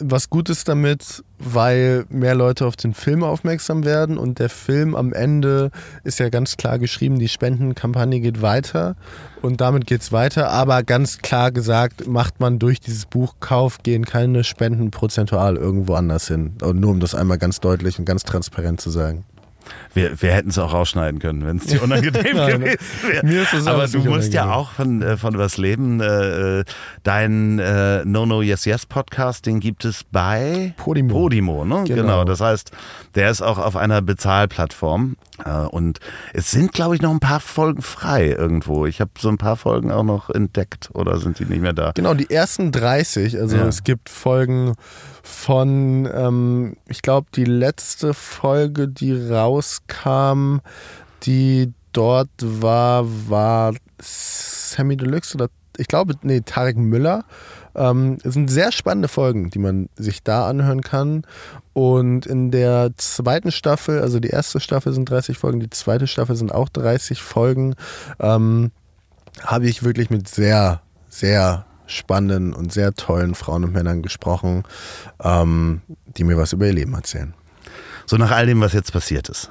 [0.00, 5.12] was Gutes damit, weil mehr Leute auf den Film aufmerksam werden und der Film am
[5.12, 5.70] Ende
[6.04, 8.96] ist ja ganz klar geschrieben, die Spendenkampagne geht weiter
[9.42, 14.04] und damit geht es weiter, aber ganz klar gesagt, macht man durch dieses Buchkauf gehen
[14.04, 16.54] keine Spenden prozentual irgendwo anders hin.
[16.62, 19.24] Und nur um das einmal ganz deutlich und ganz transparent zu sagen.
[19.94, 23.26] Wir, wir hätten es auch rausschneiden können, wenn es dir unangenehm Nein, gewesen wäre.
[23.26, 26.00] Mir ist es Aber du musst ja auch von, äh, von was leben.
[26.00, 26.64] Äh,
[27.02, 31.14] dein äh, No No Yes Yes Podcast, den gibt es bei Podimo.
[31.14, 31.84] Podimo, ne?
[31.86, 32.02] Genau.
[32.02, 32.24] genau.
[32.24, 32.70] Das heißt,
[33.14, 35.16] der ist auch auf einer Bezahlplattform.
[35.44, 36.00] Äh, Und
[36.32, 38.86] es sind, glaube ich, noch ein paar Folgen frei irgendwo.
[38.86, 41.92] Ich habe so ein paar Folgen auch noch entdeckt oder sind die nicht mehr da?
[41.94, 43.38] Genau, die ersten 30.
[43.38, 43.66] Also Ja.
[43.66, 44.74] es gibt Folgen
[45.28, 50.58] von, ähm, ich glaube, die letzte Folge, die rauskam,
[51.22, 57.24] die dort war, war Sammy Deluxe oder ich glaube, nee, Tarek Müller.
[57.76, 61.22] Ähm, es sind sehr spannende Folgen, die man sich da anhören kann.
[61.72, 66.34] Und in der zweiten Staffel, also die erste Staffel sind 30 Folgen, die zweite Staffel
[66.34, 67.76] sind auch 30 Folgen,
[68.18, 68.72] ähm,
[69.42, 74.62] habe ich wirklich mit sehr, sehr spannenden und sehr tollen Frauen und Männern gesprochen,
[75.20, 75.82] ähm,
[76.16, 77.34] die mir was über ihr Leben erzählen.
[78.06, 79.50] So nach all dem, was jetzt passiert ist.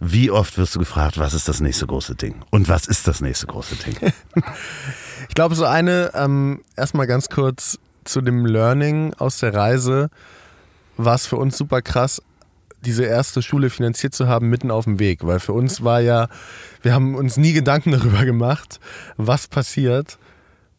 [0.00, 2.36] Wie oft wirst du gefragt, was ist das nächste große Ding?
[2.50, 3.96] Und was ist das nächste große Ding?
[5.28, 10.08] Ich glaube, so eine, ähm, erstmal ganz kurz zu dem Learning aus der Reise,
[10.96, 12.22] war es für uns super krass,
[12.84, 15.26] diese erste Schule finanziert zu haben, mitten auf dem Weg.
[15.26, 16.28] Weil für uns war ja,
[16.82, 18.80] wir haben uns nie Gedanken darüber gemacht,
[19.16, 20.18] was passiert,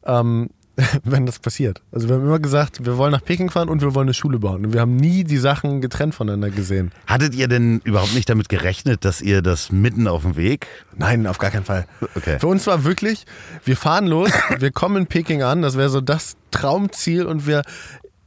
[0.10, 0.50] ähm,
[1.04, 1.82] wenn das passiert.
[1.92, 4.40] Also wir haben immer gesagt, wir wollen nach Peking fahren und wir wollen eine Schule
[4.40, 4.66] bauen.
[4.66, 6.92] Und wir haben nie die Sachen getrennt voneinander gesehen.
[7.08, 10.68] Hattet ihr denn überhaupt nicht damit gerechnet, dass ihr das mitten auf dem Weg?
[10.96, 11.86] Nein, auf gar keinen Fall.
[12.16, 12.40] Okay.
[12.40, 13.26] Für uns war wirklich,
[13.66, 17.64] wir fahren los, wir kommen in Peking an, das wäre so das Traumziel und wir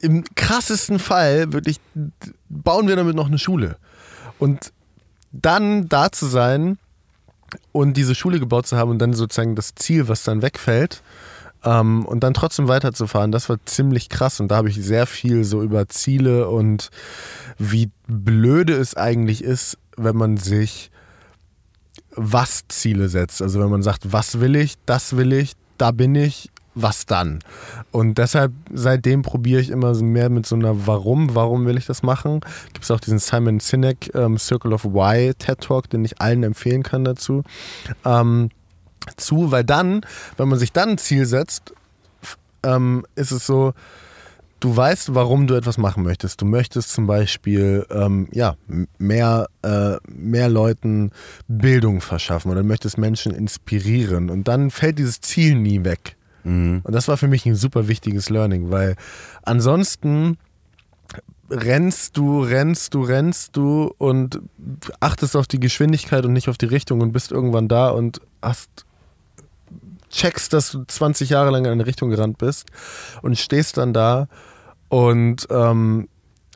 [0.01, 1.81] im krassesten Fall wirklich
[2.49, 3.77] bauen wir damit noch eine Schule.
[4.39, 4.73] Und
[5.31, 6.79] dann da zu sein
[7.71, 11.03] und diese Schule gebaut zu haben und dann sozusagen das Ziel, was dann wegfällt,
[11.65, 14.41] ähm, und dann trotzdem weiterzufahren, das war ziemlich krass.
[14.41, 16.91] Und da habe ich sehr viel so über Ziele und
[17.59, 20.91] wie blöde es eigentlich ist, wenn man sich
[22.15, 23.43] was Ziele setzt.
[23.43, 27.41] Also wenn man sagt, was will ich, das will ich, da bin ich, was dann?
[27.91, 32.03] Und deshalb seitdem probiere ich immer mehr mit so einer Warum, warum will ich das
[32.03, 32.41] machen?
[32.73, 36.43] Gibt es auch diesen Simon Sinek ähm, Circle of Why TED Talk, den ich allen
[36.43, 37.43] empfehlen kann dazu.
[38.05, 38.51] Ähm,
[39.17, 40.05] zu, weil dann,
[40.37, 41.73] wenn man sich dann ein Ziel setzt,
[42.63, 43.75] ähm, ist es so,
[44.61, 46.41] du weißt, warum du etwas machen möchtest.
[46.41, 48.57] Du möchtest zum Beispiel ähm, ja,
[48.99, 51.11] mehr, äh, mehr Leuten
[51.49, 56.17] Bildung verschaffen oder du möchtest Menschen inspirieren und dann fällt dieses Ziel nie weg.
[56.85, 58.97] Und das war für mich ein super wichtiges Learning, weil
[59.43, 60.39] ansonsten
[61.51, 64.41] rennst du, rennst du, rennst du und
[65.01, 68.87] achtest auf die Geschwindigkeit und nicht auf die Richtung und bist irgendwann da und hast
[70.13, 72.67] checkst, dass du 20 Jahre lang in eine Richtung gerannt bist
[73.23, 74.29] und stehst dann da
[74.89, 76.09] und ähm,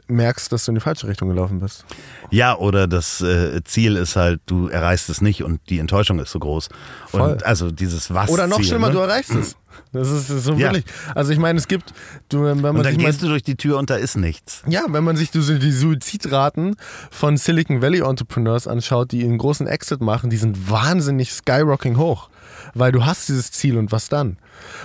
[0.08, 1.84] merkst, dass du in die falsche Richtung gelaufen bist.
[2.30, 6.30] Ja, oder das äh, Ziel ist halt, du erreichst es nicht und die Enttäuschung ist
[6.30, 6.68] so groß.
[7.08, 7.20] Voll.
[7.20, 8.30] Und also dieses was.
[8.30, 8.94] Oder noch schlimmer, ne?
[8.94, 9.56] du erreichst es.
[9.92, 10.72] Das ist so Ja.
[10.72, 10.84] wirklich.
[11.14, 11.92] Also ich meine, es gibt,
[12.28, 14.16] du, wenn man Und dann sich mal gehst du durch die Tür und da ist
[14.16, 14.62] nichts.
[14.66, 16.76] Ja, wenn man sich die Suizidraten
[17.10, 22.28] von Silicon Valley Entrepreneurs anschaut, die einen großen Exit machen, die sind wahnsinnig skyrocking hoch.
[22.74, 24.38] Weil du hast dieses Ziel und was dann?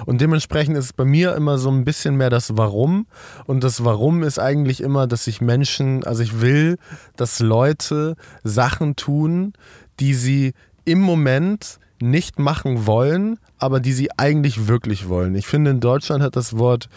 [0.05, 3.07] Und dementsprechend ist es bei mir immer so ein bisschen mehr das Warum.
[3.45, 6.77] Und das Warum ist eigentlich immer, dass sich Menschen, also ich will,
[7.15, 9.53] dass Leute Sachen tun,
[9.99, 10.53] die sie
[10.85, 15.35] im Moment nicht machen wollen, aber die sie eigentlich wirklich wollen.
[15.35, 16.89] Ich finde, in Deutschland hat das Wort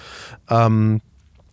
[0.49, 1.03] ähm,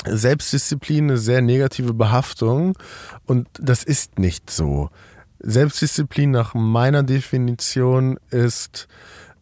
[0.06, 2.78] Selbstdisziplin eine sehr negative Behaftung
[3.26, 4.90] und das ist nicht so.
[5.44, 8.88] Selbstdisziplin nach meiner Definition ist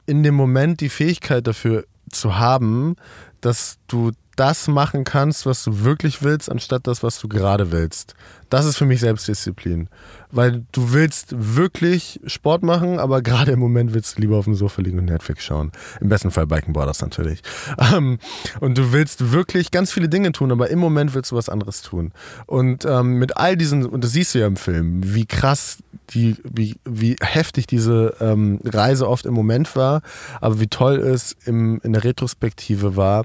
[0.06, 2.96] in dem Moment die Fähigkeit dafür zu haben,
[3.42, 8.16] dass du das machen kannst, was du wirklich willst, anstatt das, was du gerade willst.
[8.50, 9.90] Das ist für mich Selbstdisziplin.
[10.32, 14.56] Weil du willst wirklich Sport machen, aber gerade im Moment willst du lieber auf dem
[14.56, 15.72] Sofa liegen und Netflix schauen.
[16.00, 17.42] Im besten Fall Biken Borders natürlich.
[17.80, 18.20] Ähm,
[18.60, 21.82] und du willst wirklich ganz viele Dinge tun, aber im Moment willst du was anderes
[21.82, 22.12] tun.
[22.46, 25.78] Und ähm, mit all diesen, und das siehst du ja im Film, wie krass,
[26.12, 30.02] die, wie, wie heftig diese ähm, Reise oft im Moment war,
[30.42, 33.24] aber wie toll es im, in der Retrospektive war,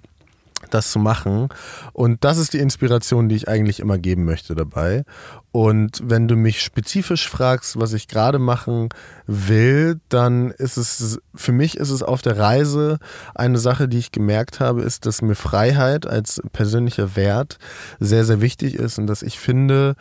[0.70, 1.48] das zu machen.
[1.92, 5.04] Und das ist die Inspiration, die ich eigentlich immer geben möchte dabei.
[5.52, 8.88] Und wenn du mich spezifisch fragst, was ich gerade machen
[9.26, 12.98] will, dann ist es, für mich ist es auf der Reise
[13.34, 17.58] eine Sache, die ich gemerkt habe, ist, dass mir Freiheit als persönlicher Wert
[18.00, 19.94] sehr, sehr wichtig ist und dass ich finde,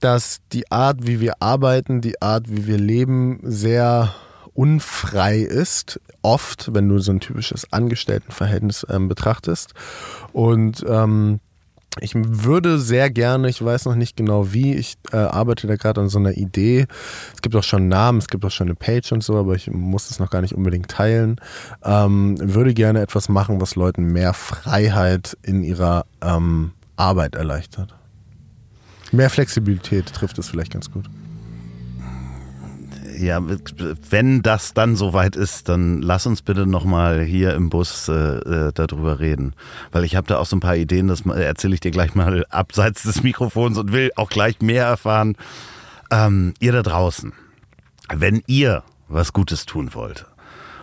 [0.00, 4.12] dass die Art, wie wir arbeiten, die Art, wie wir leben, sehr
[4.54, 9.74] unfrei ist, oft, wenn du so ein typisches Angestelltenverhältnis ähm, betrachtest.
[10.32, 11.40] Und ähm,
[11.98, 16.00] ich würde sehr gerne, ich weiß noch nicht genau wie, ich äh, arbeite da gerade
[16.00, 16.86] an so einer Idee.
[17.34, 19.68] Es gibt auch schon Namen, es gibt auch schon eine Page und so, aber ich
[19.70, 21.40] muss es noch gar nicht unbedingt teilen.
[21.82, 27.94] Ähm, würde gerne etwas machen, was Leuten mehr Freiheit in ihrer ähm, Arbeit erleichtert.
[29.10, 31.06] Mehr Flexibilität trifft es vielleicht ganz gut.
[33.20, 33.42] Ja,
[34.08, 38.72] wenn das dann soweit ist, dann lass uns bitte nochmal hier im Bus äh, äh,
[38.72, 39.52] darüber reden.
[39.92, 42.46] Weil ich habe da auch so ein paar Ideen, das erzähle ich dir gleich mal
[42.50, 45.36] abseits des Mikrofons und will auch gleich mehr erfahren.
[46.10, 47.34] Ähm, ihr da draußen,
[48.10, 50.24] wenn ihr was Gutes tun wollt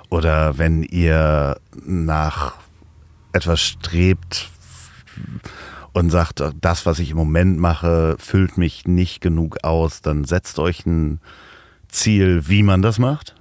[0.10, 2.54] oder wenn ihr nach
[3.34, 4.52] etwas strebt
[5.92, 10.60] und sagt, das, was ich im Moment mache, füllt mich nicht genug aus, dann setzt
[10.60, 11.20] euch ein
[11.98, 13.36] Ziel, wie man das macht.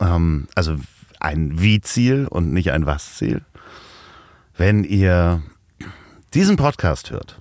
[0.00, 0.76] Ähm, also
[1.20, 3.42] ein Wie-Ziel und nicht ein Was-Ziel.
[4.56, 5.42] Wenn ihr
[6.34, 7.38] diesen Podcast hört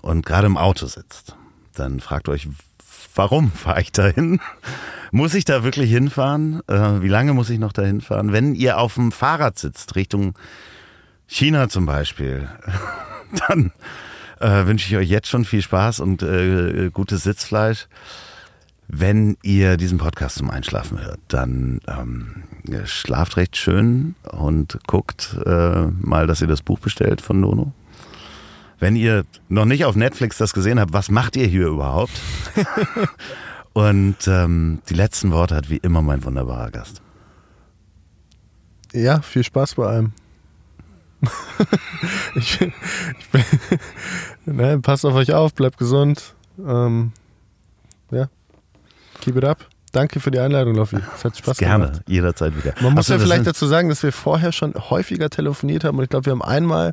[0.00, 1.36] und gerade im Auto sitzt,
[1.74, 2.48] dann fragt euch,
[3.14, 4.40] warum fahre ich dahin?
[5.10, 6.62] muss ich da wirklich hinfahren?
[6.68, 8.32] Äh, wie lange muss ich noch dahin fahren?
[8.32, 10.38] Wenn ihr auf dem Fahrrad sitzt, Richtung
[11.26, 12.48] China zum Beispiel,
[13.48, 13.72] dann
[14.40, 17.88] äh, wünsche ich euch jetzt schon viel Spaß und äh, gutes Sitzfleisch.
[18.94, 22.42] Wenn ihr diesen Podcast zum Einschlafen hört, dann ähm,
[22.84, 27.72] schlaft recht schön und guckt äh, mal, dass ihr das Buch bestellt von Nono.
[28.78, 32.12] Wenn ihr noch nicht auf Netflix das gesehen habt, was macht ihr hier überhaupt?
[33.72, 37.00] und ähm, die letzten Worte hat wie immer mein wunderbarer Gast.
[38.92, 40.12] Ja, viel Spaß bei allem.
[42.34, 43.44] ich, ich bin,
[44.56, 46.34] ne, passt auf euch auf, bleibt gesund.
[46.58, 47.12] Ähm,
[48.10, 48.28] ja,
[49.22, 49.64] Keep it up.
[49.92, 50.96] Danke für die Einladung, Loffi.
[51.14, 52.06] Es hat Spaß Gerne, gemacht.
[52.06, 52.74] Gerne, jederzeit wieder.
[52.80, 56.10] Man muss ja vielleicht dazu sagen, dass wir vorher schon häufiger telefoniert haben und ich
[56.10, 56.92] glaube, wir haben einmal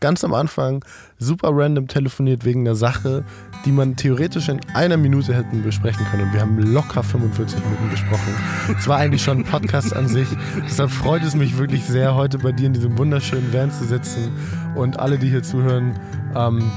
[0.00, 0.84] ganz am Anfang
[1.18, 3.24] super random telefoniert wegen einer Sache,
[3.64, 6.24] die man theoretisch in einer Minute hätten besprechen können.
[6.24, 8.34] Und wir haben locker 45 Minuten gesprochen.
[8.76, 10.28] Es war eigentlich schon ein Podcast an sich.
[10.66, 14.32] Deshalb freut es mich wirklich sehr, heute bei dir in diesem wunderschönen Van zu sitzen
[14.74, 15.98] und alle, die hier zuhören,
[16.36, 16.70] ähm,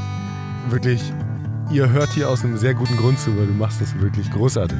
[0.69, 1.11] wirklich
[1.72, 4.77] ihr hört hier aus einem sehr guten Grund zu, weil du machst das wirklich großartig.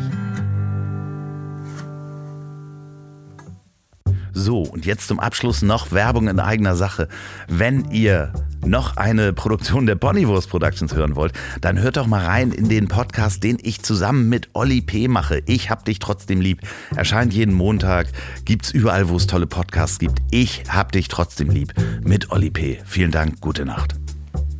[4.34, 7.08] So, und jetzt zum Abschluss noch Werbung in eigener Sache.
[7.48, 8.32] Wenn ihr
[8.66, 12.88] noch eine Produktion der Bonnywurst Productions hören wollt, dann hört doch mal rein in den
[12.88, 15.08] Podcast, den ich zusammen mit Olli P.
[15.08, 15.42] mache.
[15.48, 16.62] Ich hab dich trotzdem lieb.
[16.96, 18.08] Erscheint jeden Montag,
[18.46, 20.20] gibt's überall, wo es tolle Podcasts gibt.
[20.32, 21.74] Ich hab dich trotzdem lieb
[22.04, 22.80] mit Olli P.
[22.86, 23.96] Vielen Dank, gute Nacht.